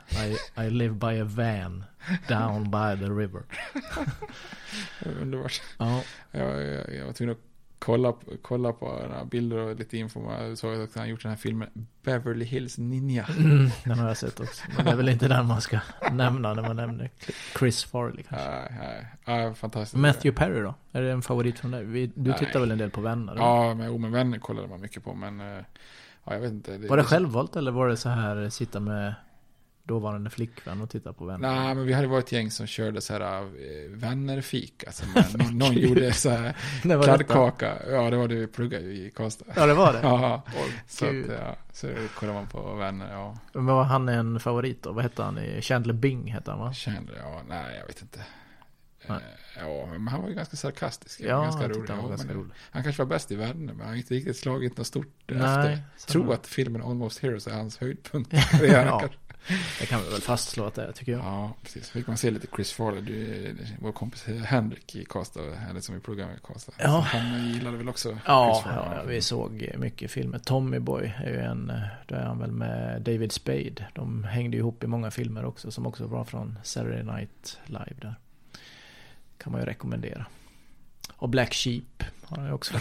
[0.56, 1.84] I, I live by a van
[2.28, 3.42] down by the river.
[5.20, 5.62] Underbart.
[5.78, 7.40] Ja, Jag, jag, jag var tvungen att
[7.78, 10.32] kolla, kolla på några bilder och lite info.
[10.32, 11.68] Jag såg att han gjort den här filmen
[12.02, 13.26] Beverly Hills Ninja.
[13.38, 14.64] mm, den har jag sett också.
[14.76, 15.78] Men det är väl inte den man ska
[16.12, 17.10] nämna när man nämner
[17.58, 18.50] Chris Farley kanske.
[18.50, 19.06] Nej, nej.
[19.44, 19.96] Ja, fantastiskt.
[20.00, 20.74] Matthew Perry då?
[20.92, 21.84] Är det en favorit från dig?
[22.14, 22.38] Du Nej.
[22.38, 23.34] tittar väl en del på Vänner?
[23.36, 25.64] Ja, men, oh, men vänner kollade man mycket på, men eh,
[26.24, 26.78] ja, jag vet inte.
[26.78, 29.14] Var det självvalt eller var det så här sitta med
[29.84, 31.54] dåvarande flickvän och titta på Vänner?
[31.54, 33.46] Nej, men vi hade varit ett gäng som körde så här äh,
[33.90, 34.86] vännerfika.
[34.86, 35.04] Alltså,
[35.38, 37.76] någon, någon gjorde så här Det kladdkaka.
[37.90, 39.44] Ja, det var det vi pluggade i Karlstad.
[39.56, 40.00] Ja, det var det?
[40.02, 43.36] Ja, Åh, så, att, ja, så kollade man på vänner, ja.
[43.52, 44.92] Men var han en favorit då?
[44.92, 45.38] Vad hette han?
[45.60, 46.72] Chandler Bing hette han va?
[46.72, 48.20] Chandler, ja, nej, jag vet inte.
[49.06, 49.16] Nej.
[49.18, 49.22] Eh,
[49.60, 51.20] Ja, men han var ju ganska sarkastisk.
[51.20, 51.88] Ja, ganska jag rolig.
[51.88, 52.52] han var Ja, ganska rolig.
[52.70, 55.36] Han kanske var bäst i världen, men han har inte riktigt slagit något stort Nej,
[55.38, 55.78] efter.
[55.96, 56.12] samma.
[56.12, 58.32] Tror att filmen Almost Heroes är hans höjdpunkt.
[58.62, 59.02] Ja.
[59.80, 61.20] Det kan vi väl fastslå att det är tycker jag.
[61.20, 61.90] Ja, precis.
[61.90, 65.40] Fick man se lite Chris Farley, du, vår kompis Henrik i Karlstad,
[65.70, 66.72] eller som vi programmet i Karlstad.
[66.78, 66.84] Ja.
[67.12, 68.98] Så Han gillade väl också Ja, Chris Farley.
[68.98, 70.38] ja, vi såg mycket filmer.
[70.38, 71.72] Tommy Boy är ju en,
[72.06, 73.86] då är han väl med David Spade.
[73.94, 78.14] De hängde ihop i många filmer också, som också var från Saturday Night Live där.
[79.42, 80.26] Kan man ju rekommendera.
[81.16, 82.74] Och Black Sheep har han ju också.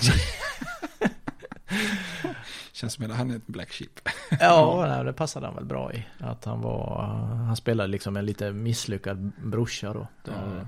[2.71, 3.89] Känns som att han är ett black sheep.
[4.39, 6.05] Ja, det passade han väl bra i.
[6.19, 7.05] Att han var,
[7.47, 10.07] han spelade liksom en lite misslyckad brorsa då.
[10.23, 10.67] Det,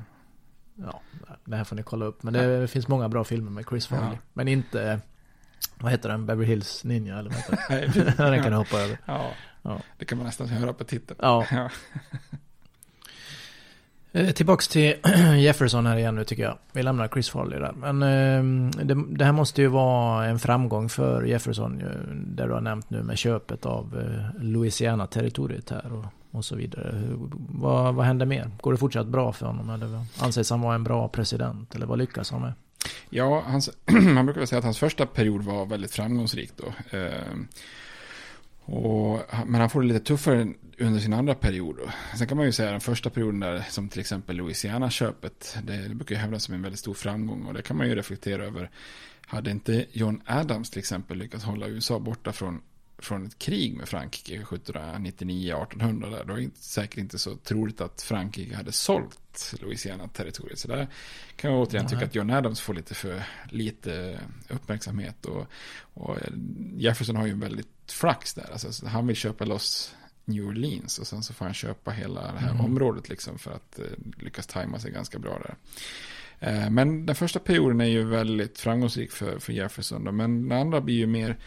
[0.75, 1.01] ja.
[1.45, 2.23] det här får ni kolla upp.
[2.23, 4.09] Men det finns många bra filmer med Chris Farley.
[4.11, 4.17] Ja.
[4.33, 4.99] Men inte,
[5.79, 6.25] vad heter den?
[6.25, 8.31] Beverly Hills Ninja eller vad heter den?
[8.31, 8.97] den kan du hoppa över.
[9.05, 9.31] Ja,
[9.61, 9.81] Ja.
[9.97, 11.19] det kan man nästan höra på titeln.
[11.23, 11.69] Ja.
[14.13, 14.95] Eh, tillbaks till
[15.39, 16.57] Jefferson här igen nu tycker jag.
[16.71, 17.71] Vi lämnar Chris Farley där.
[17.71, 21.77] Men eh, det, det här måste ju vara en framgång för Jefferson.
[22.25, 26.05] Det du har nämnt nu med köpet av eh, Louisiana-territoriet här och,
[26.37, 26.91] och så vidare.
[26.95, 27.17] Hur-
[27.49, 28.51] Vad, vad händer mer?
[28.61, 29.69] Går det fortsatt bra för honom?
[29.69, 31.75] Eller anses han vara en bra president?
[31.75, 32.53] Eller vad lyckas han med?
[33.09, 33.69] Ja, hans,
[34.13, 36.97] man brukar väl säga att hans första period var väldigt framgångsrik då.
[36.97, 37.11] Eh,
[38.61, 41.75] och, men han får det lite tuffare under sin andra period.
[41.77, 41.89] Då.
[42.17, 45.95] Sen kan man ju säga den första perioden där, som till exempel Louisiana-köpet, det, det
[45.95, 47.45] brukar ju hävdas som en väldigt stor framgång.
[47.45, 48.69] Och det kan man ju reflektera över.
[49.25, 52.61] Hade inte John Adams till exempel lyckats hålla USA borta från
[53.01, 58.01] från ett krig med Frankrike 1799-1800 där, då är det säkert inte så troligt att
[58.01, 60.59] Frankrike hade sålt Louisiana-territoriet.
[60.59, 60.87] Så där
[61.35, 65.25] kan jag återigen tycka att John Adams får lite för lite uppmärksamhet.
[65.25, 65.47] Och,
[65.93, 66.17] och
[66.75, 68.49] Jefferson har ju en väldigt flax där.
[68.51, 69.95] Alltså, han vill köpa loss
[70.25, 72.65] New Orleans och sen så får han köpa hela det här mm.
[72.65, 73.85] området liksom för att eh,
[74.17, 75.55] lyckas tajma sig ganska bra där.
[76.39, 80.03] Eh, men den första perioden är ju väldigt framgångsrik för, för Jefferson.
[80.03, 81.37] Då, men den andra blir ju mer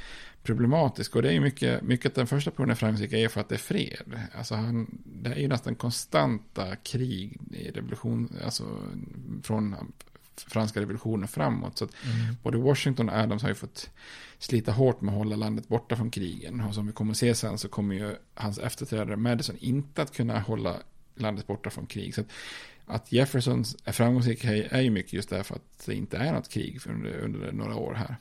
[0.45, 1.16] problematisk.
[1.16, 3.49] Och det är ju mycket, mycket att den första punkten är framgångsrik är för att
[3.49, 4.20] det är fred.
[4.34, 8.64] Alltså han, det är ju nästan konstanta krig i revolution, alltså
[9.42, 9.76] från
[10.36, 11.78] franska revolutionen framåt.
[11.78, 12.36] Så att mm.
[12.42, 13.90] både Washington och Adams har ju fått
[14.38, 16.61] slita hårt med att hålla landet borta från krigen.
[16.61, 20.16] Och som vi kommer att se sen så kommer ju hans efterträdare Madison inte att
[20.16, 20.76] kunna hålla
[21.14, 22.14] landet borta från krig.
[22.14, 22.28] Så att
[22.87, 26.80] att Jefferson är framgångsrik är ju mycket just därför att det inte är något krig
[26.89, 28.16] under, under några år här.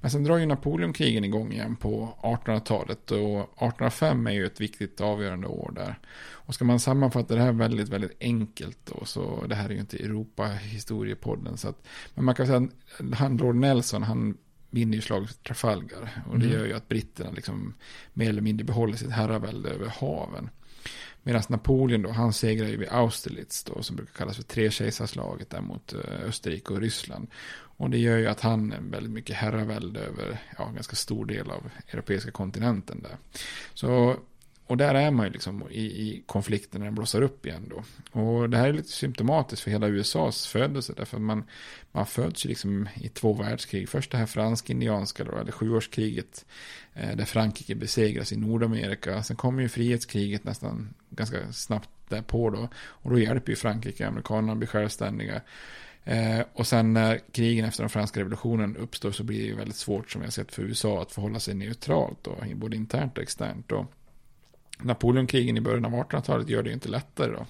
[0.00, 5.00] Men sen drar ju Napoleonkrigen igång igen på 1800-talet och 1805 är ju ett viktigt
[5.00, 5.98] avgörande år där.
[6.18, 9.80] Och ska man sammanfatta det här väldigt, väldigt enkelt då, så det här är ju
[9.80, 11.56] inte Europa-historiepodden.
[11.56, 14.36] Så att, men man kan säga att han, Lord Nelson, han
[14.70, 16.22] vinner ju slaget Trafalgar.
[16.30, 16.58] Och det mm.
[16.58, 17.74] gör ju att britterna liksom
[18.12, 20.50] mer eller mindre behåller sitt herravälde över haven.
[21.26, 25.60] Medan Napoleon då, han segrar ju vid Austerlitz då, som brukar kallas för trekejsarslaget där
[25.60, 27.28] mot eh, Österrike och Ryssland.
[27.78, 31.26] Och det gör ju att han är väldigt mycket herravälde över, ja, en ganska stor
[31.26, 33.16] del av europeiska kontinenten där.
[33.74, 34.16] Så
[34.66, 37.82] och där är man ju liksom i, i konflikten när den blossar upp igen då.
[38.20, 40.92] Och det här är lite symptomatiskt för hela USAs födelse.
[40.96, 41.44] Därför att man,
[41.92, 43.88] man föds ju liksom i två världskrig.
[43.88, 46.46] Först det här fransk-indianska då, eller sjuårskriget.
[46.94, 49.22] Eh, där Frankrike besegras i Nordamerika.
[49.22, 52.68] Sen kommer ju frihetskriget nästan ganska snabbt därpå då.
[52.76, 55.40] Och då hjälper ju Frankrike amerikanerna att bli självständiga.
[56.04, 59.76] Eh, och sen när krigen efter den franska revolutionen uppstår så blir det ju väldigt
[59.76, 63.68] svårt som jag sett för USA att förhålla sig neutralt då, både internt och externt.
[63.68, 63.86] Då.
[64.82, 67.46] Napoleonkrigen i början av 1800-talet gör det ju inte lättare då.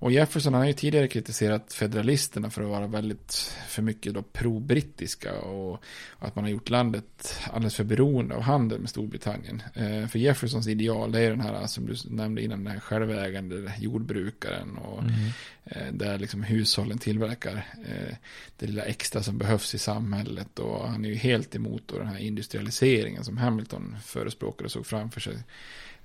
[0.00, 5.38] Och Jefferson har ju tidigare kritiserat federalisterna för att vara väldigt för mycket då pro-brittiska
[5.40, 5.82] och
[6.18, 9.62] att man har gjort landet alldeles för beroende av handel med Storbritannien.
[9.74, 13.72] Eh, för Jeffersons ideal det är den här som du nämnde innan, den här självägande
[13.78, 15.14] jordbrukaren och mm.
[15.64, 18.14] eh, där liksom hushållen tillverkar eh,
[18.56, 22.08] det lilla extra som behövs i samhället och han är ju helt emot då den
[22.08, 25.36] här industrialiseringen som Hamilton förespråkade och såg framför sig.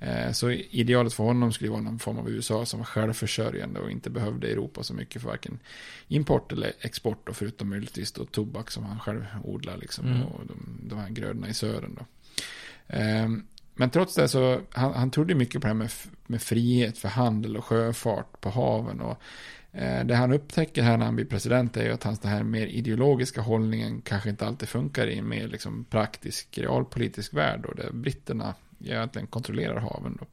[0.03, 3.91] Eh, så idealet för honom skulle vara någon form av USA som var självförsörjande och
[3.91, 5.59] inte behövde Europa så mycket för varken
[6.07, 7.29] import eller export.
[7.29, 10.23] Och förutom möjligtvis då tobak som han själv odlar liksom, mm.
[10.23, 11.95] och de, de här grödorna i södern.
[11.99, 12.05] Då.
[12.87, 13.43] Ehm,
[13.75, 15.91] men trots det så, han, han trodde mycket på det här med,
[16.27, 19.01] med frihet för handel och sjöfart på haven.
[19.01, 19.21] Och
[19.71, 22.43] eh, det han upptäcker här när han blir president är ju att hans den här
[22.43, 27.65] mer ideologiska hållningen kanske inte alltid funkar i en mer liksom praktisk realpolitisk värld.
[27.65, 28.53] Och där britterna
[28.85, 30.17] egentligen kontrollerar haven.
[30.19, 30.25] Då.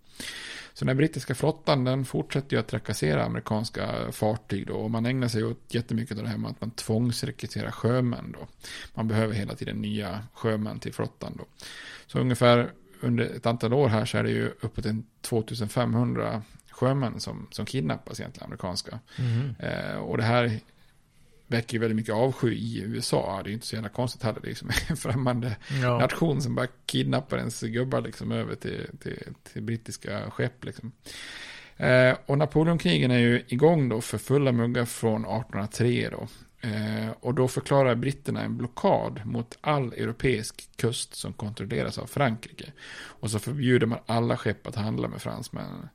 [0.72, 5.28] Så den brittiska flottan den fortsätter ju att trakassera amerikanska fartyg då, och man ägnar
[5.28, 8.48] sig åt jättemycket av det här med att man tvångsrekryterar sjömän då.
[8.94, 11.44] Man behöver hela tiden nya sjömän till flottan då.
[12.07, 12.70] Så ungefär
[13.01, 17.66] under ett antal år här så är det ju uppåt en 2500 sjömän som, som
[17.66, 18.98] kidnappas egentligen, amerikanska.
[19.18, 19.55] Mm.
[19.59, 20.61] Eh, och det här
[21.51, 23.40] väcker väldigt mycket avsky i USA.
[23.44, 24.40] Det är inte så jävla konstigt heller.
[24.40, 25.98] Det är liksom en främmande ja.
[25.98, 29.22] nation som bara kidnappar ens gubbar liksom över till, till,
[29.53, 30.64] till brittiska skepp.
[30.64, 30.92] Liksom.
[31.76, 36.28] Eh, och Napoleonkrigen är ju igång då för fulla muggar från 1803 då.
[36.68, 42.72] Eh, och då förklarar britterna en blockad mot all europeisk kust som kontrolleras av Frankrike.
[42.92, 45.88] Och så förbjuder man alla skepp att handla med fransmännen.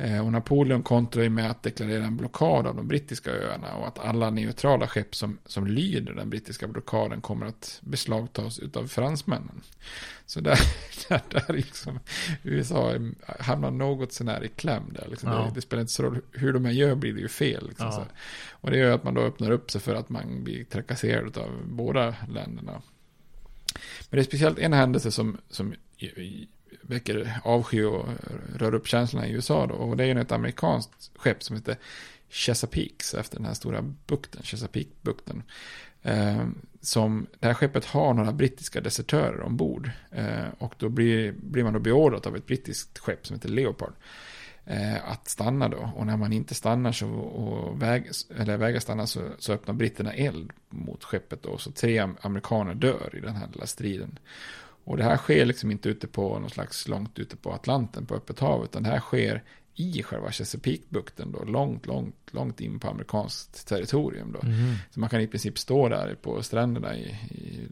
[0.00, 3.88] Eh, och Napoleon kontrar ju med att deklarera en blockad av de brittiska öarna och
[3.88, 9.60] att alla neutrala skepp som, som lyder den brittiska blockaden kommer att beslagtas av fransmännen.
[10.26, 10.58] Så där,
[11.08, 11.98] där, där liksom
[12.42, 12.94] USA
[13.40, 15.06] hamnar något sånär i kläm där.
[15.10, 15.30] Liksom.
[15.30, 15.38] Ja.
[15.38, 17.68] Det, det, spelar inte så roll hur de än gör blir det ju fel.
[17.68, 18.06] Liksom, ja.
[18.50, 21.50] Och det gör att man då öppnar upp sig för att man blir trakasserad av
[21.64, 22.82] båda länderna.
[24.10, 25.74] Men det är speciellt en händelse som, som
[26.90, 28.08] väcker avsky och
[28.56, 29.74] rör upp känslorna i USA då.
[29.74, 31.76] Och det är ju ett amerikanskt skepp som heter
[32.30, 35.42] Chesapeake, efter den här stora bukten, Chesapeake-bukten.
[36.02, 36.46] Eh,
[36.80, 39.90] som, det här skeppet har några brittiska desertörer ombord.
[40.10, 43.92] Eh, och då blir, blir man då beordrat av ett brittiskt skepp som heter Leopard.
[44.64, 45.92] Eh, att stanna då.
[45.96, 50.12] Och när man inte stannar så, och väg, eller vägrar stanna så, så öppnar britterna
[50.12, 51.58] eld mot skeppet då.
[51.58, 54.18] Så tre amerikaner dör i den här lilla striden.
[54.84, 58.14] Och det här sker liksom inte ute på någon slags långt ute på Atlanten på
[58.14, 59.42] öppet hav, utan det här sker
[59.74, 64.40] i själva Chesapeake-bukten då, långt, långt, långt in på amerikanskt territorium då.
[64.40, 64.74] Mm.
[64.90, 67.16] Så man kan i princip stå där på stränderna i,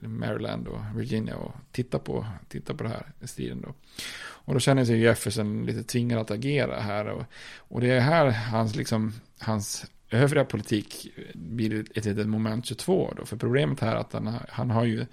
[0.03, 3.75] i Maryland och Virginia och titta på, titta på det här striden då.
[4.21, 7.25] Och då känner sig Jefferson lite tvingad att agera här och,
[7.57, 13.25] och det är här hans, liksom, hans övriga politik blir ett litet moment 22 då.
[13.25, 15.07] För problemet här är att han, han har ju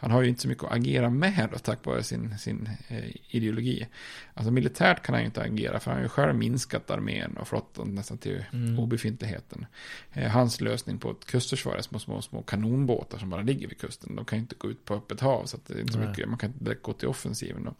[0.00, 3.16] han har ju inte så mycket att agera med då, tack vare sin, sin eh,
[3.28, 3.86] ideologi.
[4.34, 7.48] Alltså militärt kan han ju inte agera för han har ju själv minskat armén och
[7.48, 8.78] flottan nästan till mm.
[8.78, 9.66] obefintligheten.
[10.12, 13.78] Eh, hans lösning på ett kustförsvar är små, små, små kanonbåtar som bara ligger vid
[13.78, 14.16] kusten.
[14.16, 16.28] De kan ju inte gå ut på öppet hav så det är inte så mycket,
[16.28, 17.74] man kan inte gå till offensiven då.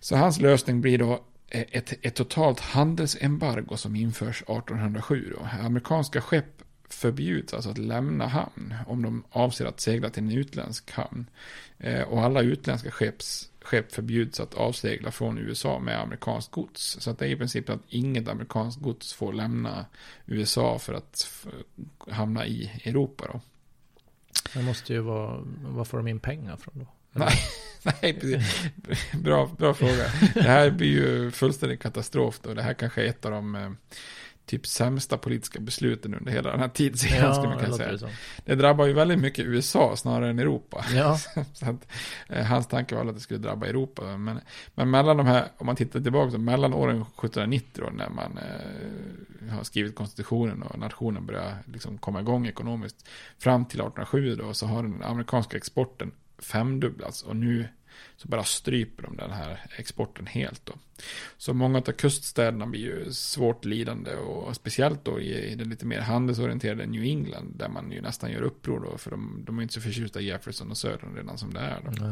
[0.00, 5.48] Så hans lösning blir då ett, ett totalt handelsembargo som införs 1807 då.
[5.66, 10.90] Amerikanska skepp förbjuds alltså att lämna hamn om de avser att segla till en utländsk
[10.90, 11.26] hamn.
[11.78, 16.96] Eh, och alla utländska skepps, skepp förbjuds att avsegla från USA med amerikanskt gods.
[17.00, 19.86] Så att det är i princip att inget amerikanskt gods får lämna
[20.26, 21.28] USA för att
[22.10, 23.40] hamna i Europa då.
[24.54, 26.86] Det måste ju vara, var får de in pengar från då?
[27.12, 27.34] Nej,
[28.02, 28.62] nej precis.
[29.12, 30.04] Bra, bra fråga.
[30.34, 32.54] Det här blir ju fullständig katastrof då.
[32.54, 33.70] Det här kanske är ett av de eh,
[34.50, 37.92] typ sämsta politiska besluten under hela den här tidsserien, ja, skulle man kunna säga.
[37.92, 38.08] Det,
[38.44, 40.84] det, drabbar ju väldigt mycket USA snarare än Europa.
[40.94, 41.18] Ja.
[41.62, 41.88] att,
[42.28, 44.16] eh, hans tanke var att det skulle drabba Europa.
[44.16, 44.40] Men,
[44.74, 48.38] men mellan de här, om man tittar tillbaka, så mellan åren 1790 då, när man
[48.38, 54.54] eh, har skrivit konstitutionen och nationen börjar liksom komma igång ekonomiskt, fram till 1807 då,
[54.54, 57.68] så har den amerikanska exporten femdubblats och nu
[58.22, 60.72] så bara stryper de den här exporten helt då.
[61.36, 66.00] Så många av kuststäderna blir ju svårt lidande och speciellt då i, det lite mer
[66.00, 69.74] handelsorienterade New England där man ju nästan gör uppror då för de, de är inte
[69.74, 72.04] så förtjusta i Jefferson och Södern redan som det är då.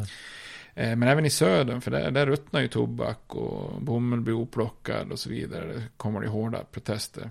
[0.75, 5.13] Eh, men även i södern, för där, där ruttnar ju tobak och bomull blir oplockad
[5.13, 5.67] och så vidare.
[5.67, 7.31] Det kommer det hårda protester.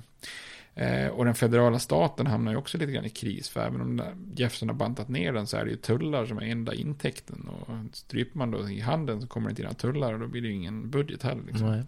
[0.78, 3.50] Eh, och den federala staten hamnar ju också lite grann i kris.
[3.50, 4.02] För även om
[4.36, 7.50] Jefferson har bantat ner den så är det ju tullar som är enda intäkten.
[7.50, 10.42] Och stryper man då i handeln så kommer det inte några tullar och då blir
[10.42, 11.44] det ju ingen budget heller.
[11.48, 11.84] Liksom.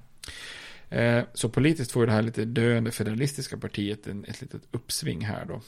[0.90, 5.26] Eh, så politiskt får ju det här lite döende federalistiska partiet en, ett litet uppsving
[5.26, 5.62] här då.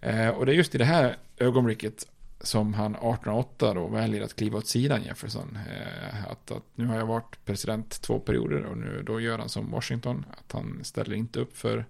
[0.00, 2.06] Eh, och det är just i det här ögonblicket
[2.40, 5.58] som han 1808 då väljer att kliva åt sidan Jefferson.
[5.70, 9.48] Eh, att, att nu har jag varit president två perioder och nu då gör han
[9.48, 10.24] som Washington.
[10.30, 11.84] Att han ställer inte upp för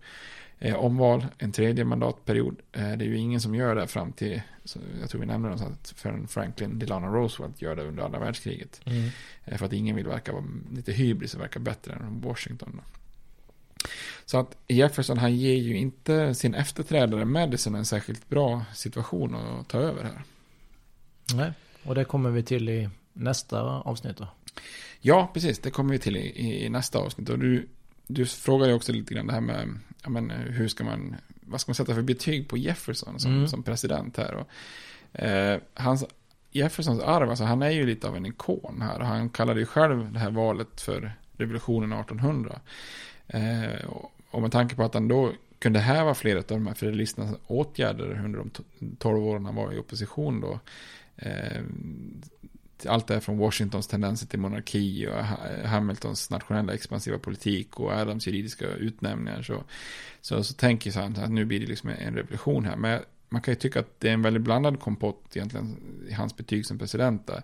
[0.58, 2.56] eh, omval, en tredje mandatperiod.
[2.72, 4.42] Eh, det är ju ingen som gör det fram till,
[5.00, 8.80] jag tror vi nämnde någonstans, förrän Franklin Delano Roosevelt gör det under andra världskriget.
[8.84, 9.08] Mm.
[9.44, 12.72] Eh, för att ingen vill verka vara lite hybris och verka bättre än Washington.
[12.76, 12.82] Då.
[14.24, 19.68] Så att Jefferson han ger ju inte sin efterträdare Madison en särskilt bra situation att
[19.68, 20.22] ta över här.
[21.34, 21.52] Nej,
[21.82, 24.28] och det kommer vi till i nästa avsnitt då.
[25.00, 25.58] Ja, precis.
[25.58, 27.28] Det kommer vi till i, i nästa avsnitt.
[27.28, 27.68] Och du,
[28.08, 29.68] du frågar ju också lite grann det här med
[30.02, 33.48] ja, men, hur ska man, vad ska man sätta för betyg på Jefferson som, mm.
[33.48, 34.34] som president här.
[34.34, 34.48] Och,
[35.20, 36.04] eh, hans,
[36.50, 39.00] Jeffersons arv, alltså han är ju lite av en ikon här.
[39.00, 42.60] Han kallade ju själv det här valet för revolutionen 1800.
[43.26, 46.74] Eh, och, och med tanke på att han då kunde häva flera av de här
[46.74, 48.50] federalisternas åtgärder under de
[48.98, 50.60] tolv åren han var i opposition då.
[51.16, 51.62] Eh,
[52.86, 55.24] allt det här från Washingtons tendenser till monarki och
[55.68, 59.64] Hamiltons nationella expansiva politik och Adams juridiska utnämningar så,
[60.20, 62.76] så, så tänker han att nu blir det liksom en revolution här.
[62.76, 65.76] Men man kan ju tycka att det är en väldigt blandad kompott egentligen
[66.08, 67.26] i hans betyg som president.
[67.26, 67.42] Där.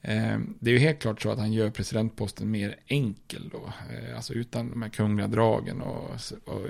[0.00, 3.72] Eh, det är ju helt klart så att han gör presidentposten mer enkel då.
[3.90, 6.10] Eh, alltså utan de här kungliga dragen och,
[6.44, 6.66] och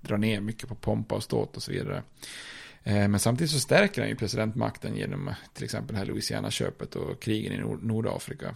[0.00, 2.02] drar ner mycket på pompa och ståt och så vidare.
[2.84, 7.52] Eh, men samtidigt så stärker han ju presidentmakten genom till exempel här Louisiana-köpet och krigen
[7.52, 8.54] i Nordafrika.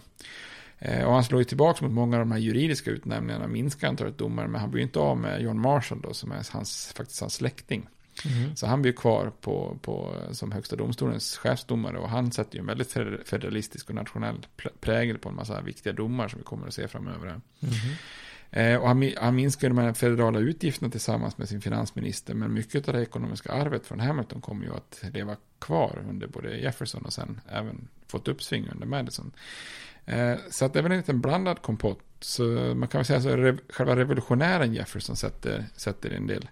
[0.79, 4.17] Eh, och han slår ju tillbaka mot många av de här juridiska utnämningarna, minskar antalet
[4.17, 7.19] domare, men han blir ju inte av med John Marshall då, som är hans, faktiskt
[7.19, 7.89] hans släkting.
[8.25, 8.55] Mm.
[8.55, 12.65] Så han blir kvar på, på, som högsta domstolens chefsdomare och han sätter ju en
[12.65, 12.91] väldigt
[13.25, 14.45] federalistisk och nationell
[14.79, 17.27] prägel på en massa viktiga domar som vi kommer att se framöver.
[17.27, 17.41] Mm.
[18.51, 22.33] Eh, och han, han minskar de här federala utgifterna tillsammans med sin finansminister.
[22.33, 26.57] Men mycket av det ekonomiska arvet från Hamilton kommer ju att leva kvar under både
[26.57, 29.31] Jefferson och sen även fått uppsving under Madison.
[30.05, 32.03] Eh, så att det är väl en liten blandad kompott.
[32.19, 32.43] Så
[32.75, 36.49] man kan väl säga så rev, själva revolutionären Jefferson sätter, sätter en del.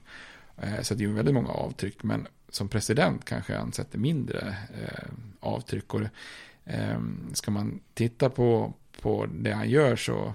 [0.58, 2.04] Eh, sätter ju väldigt många avtryck.
[2.04, 5.94] Men som president kanske han sätter mindre eh, avtryck.
[5.94, 6.02] Och,
[6.66, 7.00] eh,
[7.34, 10.34] ska man titta på, på det han gör så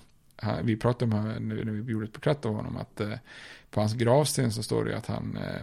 [0.62, 3.14] vi pratade om han, när vi gjorde ett porträtt av honom att eh,
[3.70, 5.62] på hans gravsten så står det att han, eh,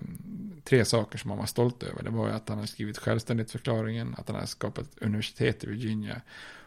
[0.63, 2.03] tre saker som han var stolt över.
[2.03, 6.21] Det var att han hade skrivit självständighetsförklaringen, att han hade skapat universitet i Virginia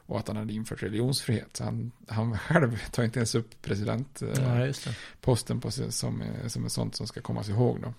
[0.06, 1.56] och att han hade infört religionsfrihet.
[1.56, 6.64] Så han, han själv tar inte ens upp presidentposten Ja, på sig som, eh, som
[6.64, 7.94] är sånt som ska kommas ihåg då.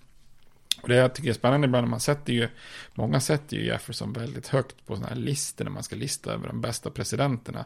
[0.82, 2.48] Och det jag tycker är spännande ibland, man sätter ju,
[2.94, 6.48] många sätter ju Jefferson väldigt högt på sådana här listor när man ska lista över
[6.48, 7.66] de bästa presidenterna.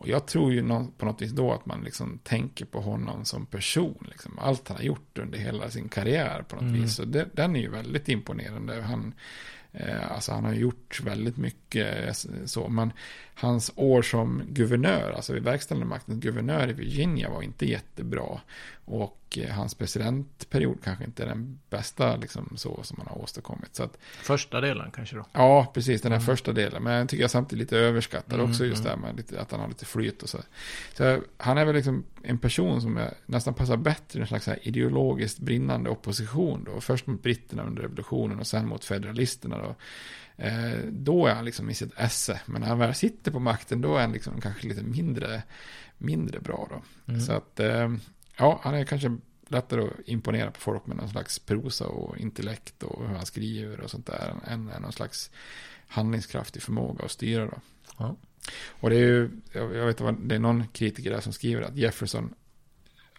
[0.00, 0.62] Och jag tror ju
[0.98, 4.06] på något vis då att man liksom tänker på honom som person.
[4.10, 4.38] Liksom.
[4.38, 6.82] Allt han har gjort under hela sin karriär på något Mm.
[6.82, 6.94] vis.
[6.94, 8.82] Så det, den är ju väldigt imponerande.
[8.82, 9.14] Han,
[9.72, 12.68] eh, alltså han har gjort väldigt mycket så.
[12.68, 12.92] Men
[13.34, 18.40] hans år som guvernör, alltså vid verkställande maktens guvernör i Virginia var inte jättebra.
[18.90, 23.74] Och eh, hans presidentperiod kanske inte är den bästa liksom, så som han har åstadkommit.
[23.74, 25.26] Så att, Första delen kanske då.
[25.32, 26.26] Ja, precis, den här Mm.
[26.26, 26.82] första delen.
[26.82, 29.00] Men jag tycker jag samtidigt lite överskattad Mm, också just mm.
[29.00, 30.38] det här med att han har lite flyt och så.
[30.96, 34.48] Så han är väl liksom en person som är, nästan passar bättre i en slags
[34.62, 36.80] ideologiskt brinnande opposition då.
[36.80, 39.74] Först mot britterna under revolutionen och sen mot federalisterna då.
[40.44, 42.40] Eh, då är han liksom i sitt esse.
[42.46, 45.42] Men när han väl sitter på makten då är han liksom kanske lite mindre,
[45.98, 46.82] mindre bra då.
[47.12, 47.20] Mm.
[47.20, 47.88] Så att, eh,
[48.40, 49.16] ja, han är kanske
[49.48, 53.80] lättare att imponera på folk med någon slags prosa och intellekt och hur han skriver
[53.80, 54.34] och sånt där.
[54.46, 55.30] Än, någon slags
[55.86, 57.60] handlingskraftig förmåga att styra då.
[57.98, 58.16] Ja.
[58.68, 61.76] Och det är ju, jag vet vad, det är någon kritiker där som skriver att
[61.76, 62.34] Jefferson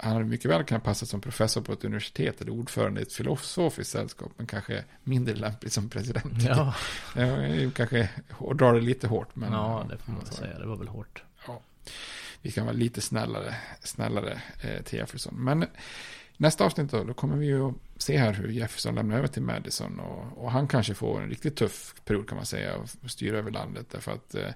[0.03, 3.13] han hade mycket väl kunnat passa som professor på ett universitet eller ordförande i ett
[3.13, 6.43] filosofiskt sällskap, men kanske mindre lämpligt som president.
[6.43, 6.75] Ja.
[7.13, 8.09] Det är ju kanske
[8.39, 9.53] att dra det lite hårt, men...
[9.53, 10.59] ja, det får man säga.
[10.59, 11.23] Det var väl hårt.
[11.47, 11.61] Ja.
[12.41, 15.35] Vi kan vara lite snällare, snällare eh, till Jefferson.
[15.43, 15.65] Men
[16.37, 19.41] nästa avsnitt då, då kommer vi ju att se här hur Jefferson lämnar över till
[19.41, 19.99] Madison.
[19.99, 23.51] Och, och han kanske får en riktigt tuff period kan man säga, och styra över
[23.51, 23.85] landet.
[23.91, 24.47] Därför att eh,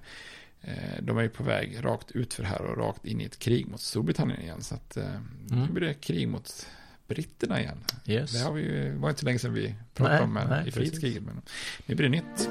[0.62, 3.40] eh, de är ju på väg rakt ut för här och rakt in i ett
[3.40, 4.62] krig mot Storbritannien igen.
[4.62, 5.04] Så att eh,
[5.50, 5.74] nu Mm.
[5.74, 6.68] blir det krig mot
[7.08, 7.78] britterna igen.
[8.06, 8.32] Yes.
[8.32, 10.72] Det har vi ju, var inte så länge sedan vi pratade Nej, om nej, i
[10.72, 11.24] frihetskriget.
[11.24, 11.42] Men
[11.86, 12.50] nu blir det nytt.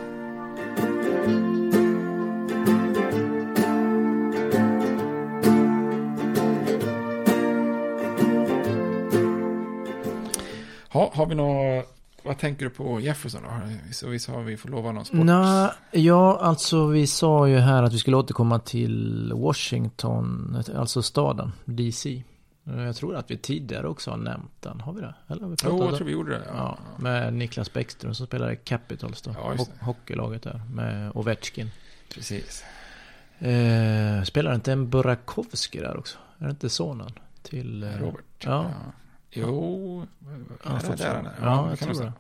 [10.95, 11.87] Ha, har vi något,
[12.23, 13.93] vad tänker du på Jefferson då?
[13.93, 15.19] Så visst har vi får lova någon sport?
[15.25, 21.53] Nej, ja, alltså vi sa ju här att vi skulle återkomma till Washington, alltså staden,
[21.65, 22.23] DC.
[22.65, 24.81] Jag tror att vi tidigare också har nämnt den.
[24.81, 25.15] Har vi det?
[25.29, 26.43] Eller har vi pratat Jo, jag tror vi gjorde det.
[26.55, 29.31] Ja, med Niklas Bäckström som spelar i Capitals då.
[29.35, 30.61] Ja, Ho- hockeylaget där.
[30.75, 31.71] Med Ovechkin.
[32.15, 32.65] Precis.
[33.39, 36.19] Eh, spelar inte en Burakovsky där också?
[36.39, 37.11] Är det inte sonen
[37.43, 37.83] till...
[37.83, 38.25] eh, Robert.
[38.39, 38.71] Ja.
[39.35, 40.07] Jo,
[40.65, 41.33] Ja, är där han är?
[41.41, 42.13] Ja, det jag kan tror det.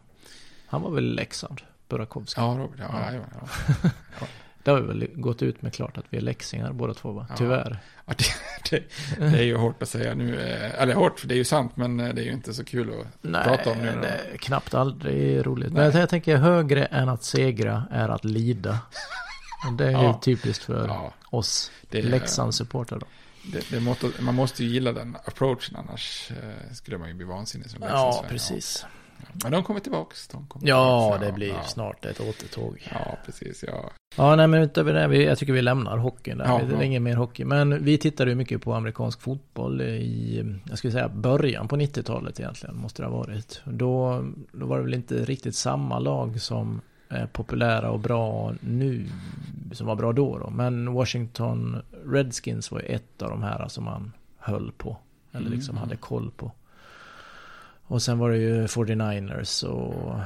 [0.67, 2.41] Han var väl Leksand, Burakovsky.
[2.41, 2.79] Ja, Robert.
[2.79, 3.13] Ja, Ja.
[3.13, 3.21] ja.
[3.83, 3.91] ja,
[4.21, 4.27] ja.
[4.63, 7.27] Det har vi väl gått ut med klart att vi är leksingar båda två va?
[7.31, 7.37] Ja.
[7.37, 7.79] Tyvärr.
[8.07, 8.25] Ja, det,
[8.71, 8.83] det,
[9.31, 10.41] det är ju hårt att säga nu.
[10.41, 12.65] eh, Eller hårt, för det är ju sant, men eh, det är ju inte så
[12.65, 13.89] kul att Nej, prata om nu.
[13.89, 15.73] är knappt aldrig roligt.
[15.73, 15.91] Nej.
[15.91, 18.79] Men jag tänker högre än att segra är att lida.
[19.79, 20.21] Det är ju Ja.
[20.25, 21.71] typiskt för Ja, oss
[22.99, 23.07] då.
[23.53, 27.27] Det, det måste, man måste ju gilla den approachen, annars eh, skulle man ju bli
[27.27, 28.81] vansinnig som Ja, precis.
[28.83, 28.89] Ja.
[29.43, 30.29] Men de kommer tillbaks.
[30.29, 31.63] De kommer Ja, tillbaks, det blir ja.
[31.63, 32.89] snart ett återtåg.
[32.93, 33.65] Ja, precis.
[33.67, 33.91] Ja.
[34.17, 36.45] Ja, nej men utöver det, jag tycker vi lämnar hockeyn där.
[36.45, 36.85] Ja, det är ja.
[36.85, 37.45] ingen mer hockey.
[37.45, 42.41] Men vi tittade ju mycket på amerikansk fotboll i, jag skulle säga början på 90-talet
[42.41, 43.61] egentligen, måste det ha varit.
[43.65, 46.81] Då, då var det väl inte riktigt samma lag som
[47.33, 49.07] populära och bra nu,
[49.73, 50.51] som var bra då då.
[50.51, 54.97] Men Washington Redskins var ju ett av de här som man höll på.
[55.33, 55.81] Eller liksom Mm.
[55.81, 56.53] hade koll på.
[57.87, 60.21] Och sen var det ju 49ers och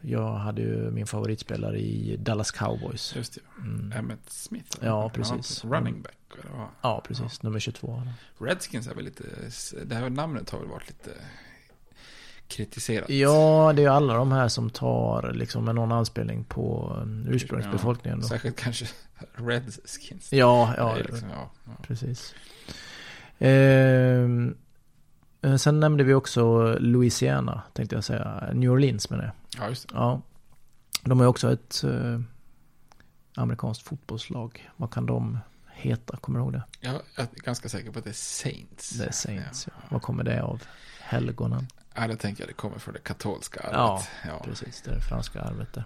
[0.00, 3.16] jag hade ju min favoritspelare i Dallas Cowboys.
[3.16, 3.40] Just det.
[3.62, 3.92] Mm.
[3.92, 4.78] Emmitt Smith.
[4.82, 5.64] Ja, precis.
[5.64, 6.16] running back.
[6.56, 6.66] vad?
[6.82, 7.42] Ja, precis.
[7.42, 8.02] Nummer 22.
[8.38, 9.24] Redskins är väl lite,
[9.84, 11.10] det här namnet har väl varit lite
[12.48, 13.10] kritiserat.
[13.10, 16.96] Ja, det är alla de här som tar liksom med någon anspelning på
[17.28, 18.20] ursprungsbefolkningen.
[18.20, 18.26] Då.
[18.26, 18.86] Särskilt kanske
[19.34, 20.32] Redskins.
[20.32, 21.72] Ja, ja, liksom, ja, ja.
[21.82, 22.34] precis.
[23.38, 24.56] Ehm,
[25.42, 28.50] eh, sen nämnde vi också Louisiana, tänkte jag säga.
[28.52, 29.32] New Orleans menar jag.
[29.64, 29.94] ja, just det.
[29.94, 30.20] Ja.
[31.02, 32.20] De har också ett eh,
[33.34, 34.70] amerikanskt fotbollslag.
[34.76, 35.38] Vad kan de
[35.72, 36.16] heta?
[36.16, 36.62] Kommer du ihåg det?
[36.80, 38.90] Jag är ganska säker på att det är Saints.
[38.90, 39.66] Det är Saints.
[39.66, 39.86] Ja, Ja.
[39.90, 40.62] Vad kommer det av?
[41.00, 41.66] Helgonen?
[41.96, 43.72] Ja det tänker jag det kommer från det katolska arvet.
[43.74, 44.40] Ja, ja.
[44.44, 45.84] Precis, det det franska arvet där.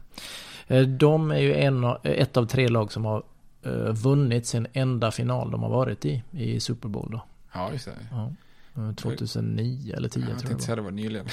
[0.66, 3.22] Eh, De är ju en, av- ett av tre lag som har
[3.62, 7.24] eh, vunnit sin enda final de har varit i, i Super Bowl då.
[7.54, 7.92] ja just det.
[8.11, 8.32] Ja.
[8.76, 11.26] Eh, 2009 eller 10 jag tror säga jag det var nyligen.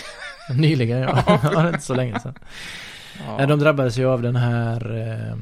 [0.56, 1.40] Nyligen ja, Ja.
[1.44, 2.34] ja det är inte så länge sedan.
[3.26, 3.40] Ja.
[3.42, 5.38] Eh, De drabbades ju av den här eh,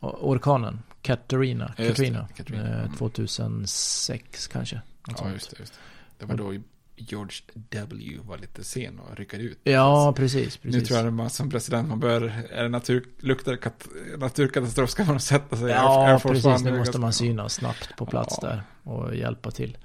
[0.00, 1.72] orkanen, Katarina.
[1.76, 2.28] Katrina.
[2.36, 2.68] Katrina.
[2.68, 2.96] Eh, Mm.
[2.96, 4.80] 2006 kanske.
[5.18, 5.56] Ja, just det.
[5.60, 5.78] Just det.
[6.18, 6.54] det var då
[6.98, 7.36] George
[7.70, 9.58] W var lite sen och ryckade ut.
[9.64, 10.56] Ja, precis.
[10.56, 10.80] precis.
[10.80, 13.88] Nu tror jag att man som president, man bör, är det natur, luktar kat,
[14.18, 16.62] naturkatastrof ska man sätta sig Ja, Air Force precis.
[16.62, 16.70] One.
[16.70, 18.48] Nu måste man synas snabbt på plats Ja.
[18.48, 19.76] där och hjälpa till.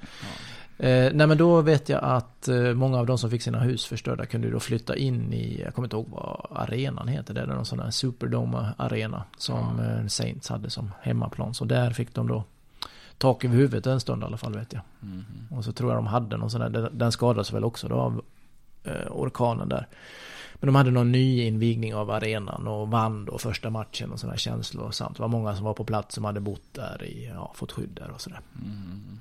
[0.77, 3.85] Eh, nej men då vet jag att eh, många av de som fick sina hus
[3.85, 7.45] förstörda kunde då flytta in i, jag kommer inte ihåg vad arenan heter, det är
[7.45, 11.53] någon sån här Superdome-arena som eh, Saints hade som hemmaplan.
[11.53, 12.43] Så där fick de då
[13.23, 14.81] tak över huvudet en stund i alla fall vet jag.
[14.99, 15.25] Mhm.
[15.51, 18.21] Och så tror jag de hade någon sån där, den- skadades väl också då av
[18.83, 19.87] eh, orkanen där.
[20.53, 24.37] Men de hade någon ny invigning av arenan och vann då första matchen och sådana
[24.37, 25.15] känslor samt.
[25.17, 27.89] Det var många som var på plats som hade bott där i, ja, fått skydd
[27.93, 28.39] där och sådär.
[28.65, 29.19] Mm.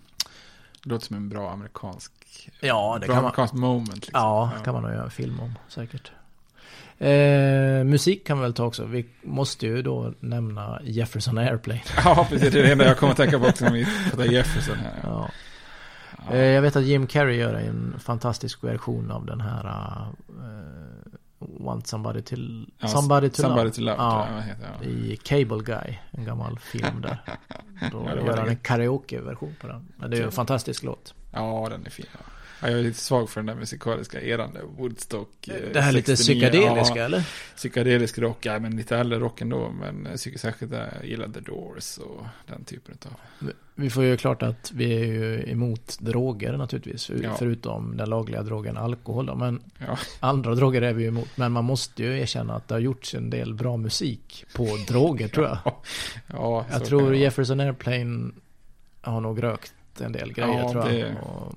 [0.83, 2.13] Det låter som en bra amerikansk,
[2.61, 3.95] Ja, det bra kan man- amerikansk moment.
[3.95, 4.11] Liksom.
[4.21, 6.13] Ja, kan man nog göra en film om säkert.
[7.09, 8.85] Eh, musik kan vi väl ta också.
[8.85, 11.81] Vi måste ju då nämna Jefferson Airplane.
[12.05, 12.53] Ja, precis.
[12.53, 15.01] Det är det enda jag kommer att tänka på också när vi pratar Jefferson här.
[15.03, 15.31] Ja.
[16.31, 20.09] Eh, jag vet att Jim Carrey gör en fantastisk version av den här uh,
[21.39, 22.37] Want Somebody to,
[22.79, 23.75] Ja, somebody to Somebody Love.
[23.75, 24.87] to Love, ja, jag heter, ja.
[24.89, 27.19] I Cable Guy, en gammal film där.
[27.93, 29.89] Då Ja, det var gör han en karaoke-version på den.
[29.97, 31.15] Men det är ju en fantastisk låt.
[31.33, 32.07] Ja, den är fin.
[32.13, 32.19] Ja.
[32.63, 35.49] Ja, jag är lite svag för den där musikaliska eran Woodstock.
[35.49, 36.41] eh, Det här lite 69.
[36.49, 37.29] psykedeliska, ja, eller?
[37.57, 39.71] Psykedelisk rock, ja men lite äldre rock ändå.
[39.71, 43.49] Men tycker särskilt att jag gillar The Doors och den typen av.
[43.75, 47.11] Vi får ju klart att vi är ju emot droger naturligtvis.
[47.23, 47.35] Ja.
[47.39, 49.35] Förutom den lagliga drogen alkohol då.
[49.35, 49.99] Men Ja.
[50.21, 51.29] andra droger är vi ju emot.
[51.37, 55.29] Men man måste ju erkänna att det har gjorts en del bra musik på droger
[55.29, 55.59] tror jag.
[56.27, 57.15] Ja, jag tror.
[57.15, 58.31] Jefferson Airplane
[59.01, 60.93] har nog rökt en del grejer Ja, tror jag.
[60.95, 61.55] det- Och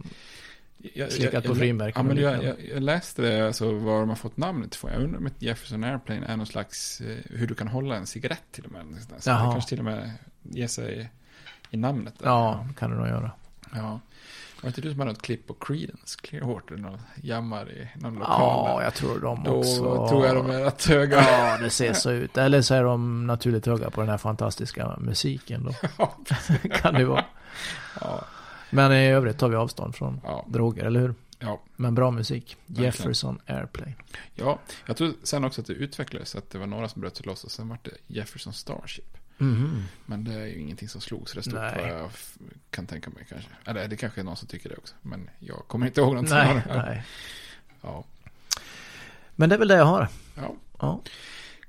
[0.94, 4.16] Jag- slickat på frimärken Ja, men jag, jag, jag läste det, alltså var de har
[4.16, 4.92] fått namnet ifrån.
[4.92, 8.06] Jag undrar om ett Jefferson Airplane är någon slags, eh, hur du kan hålla en
[8.08, 8.86] cigarett till och med.
[9.20, 10.12] Så det kanske till och med
[10.44, 11.10] ger sig
[11.70, 12.14] i namnet.
[12.20, 12.28] där.
[12.30, 13.32] Ja, kan det nog göra.
[13.74, 14.00] Ja.
[14.62, 16.76] Var inte du som hade något klipp på Creedence Clearwater?
[16.78, 18.38] Någon jammar i någon lokal?
[18.40, 20.08] Ja, jag tror de Då också.
[20.10, 21.16] tror jag de är rätt höga.
[21.22, 22.38] Ja, det ser så ut.
[22.38, 26.06] Eller så är de naturligt höga på den här fantastiska musiken då.
[26.70, 27.26] kan det vara.
[28.02, 28.26] Ja.
[28.76, 30.46] Men i övrigt tar vi avstånd från Ja.
[30.50, 31.14] droger, eller hur?
[31.40, 31.62] Ja.
[31.76, 32.58] Men bra musik.
[32.66, 32.86] Verkligen.
[32.86, 33.94] Jefferson Airplane.
[34.34, 37.26] Ja, jag tror sen också att det utvecklades, att det var några som bröt sig
[37.26, 39.18] loss och sen var det Jefferson Starship.
[39.38, 39.84] Mhm.
[40.06, 42.10] Men det är ju ingenting som slogs så det stort vad jag
[42.70, 43.50] kan tänka mig kanske.
[43.66, 44.96] Eller det kanske är någon som tycker det också.
[45.02, 47.04] Men jag kommer inte ihåg något Nej, nej.
[47.82, 48.04] Ja,
[49.36, 50.08] Men det är väl det jag har.
[50.36, 51.02] ja, Ja.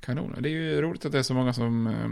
[0.00, 0.36] kanon.
[0.40, 2.08] Det är ju roligt att det är så många som, eh,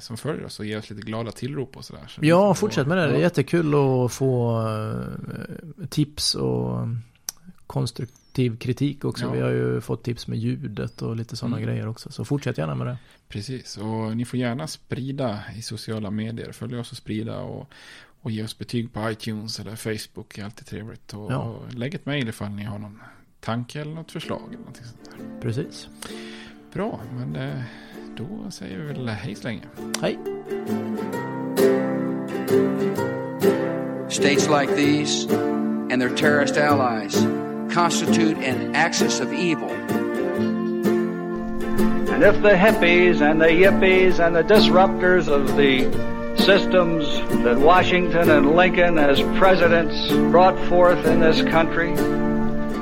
[0.00, 2.04] som följer oss och ger oss lite glada tillrop och sådär.
[2.08, 3.06] Så Ja, fortsätt med det.
[3.06, 6.88] Det är jättekul att få eh, tips och
[7.66, 9.24] konstruktiv kritik också.
[9.24, 9.30] Ja.
[9.32, 11.68] Vi har ju fått tips med ljudet och lite sådana Mm.
[11.68, 12.10] grejer också.
[12.12, 12.98] Så fortsätt gärna med det.
[13.28, 16.52] Precis, och ni får gärna sprida i sociala medier.
[16.52, 17.68] Följ oss och sprida och,
[18.20, 20.38] och ge oss betyg på iTunes eller Facebook.
[20.38, 21.14] Är alltid trevligt.
[21.14, 21.38] Och, Ja.
[21.38, 23.00] och lägg ett mejl ifall ni har någon
[23.40, 24.42] tanke eller något förslag.
[24.48, 25.40] Eller någonting sånt där.
[25.40, 25.88] Precis.
[26.74, 27.62] Bra, men eh,
[28.16, 29.60] då säger vi väl hej så länge.
[30.02, 30.18] Hej.
[34.08, 35.34] States like these
[35.90, 37.26] and their terrorist allies
[37.74, 39.70] constitute an axis of evil.
[42.14, 45.84] And if the hippies and the yippies and the disruptors of the
[46.36, 47.06] systems
[47.44, 51.94] that Washington and Lincoln as presidents brought forth in this country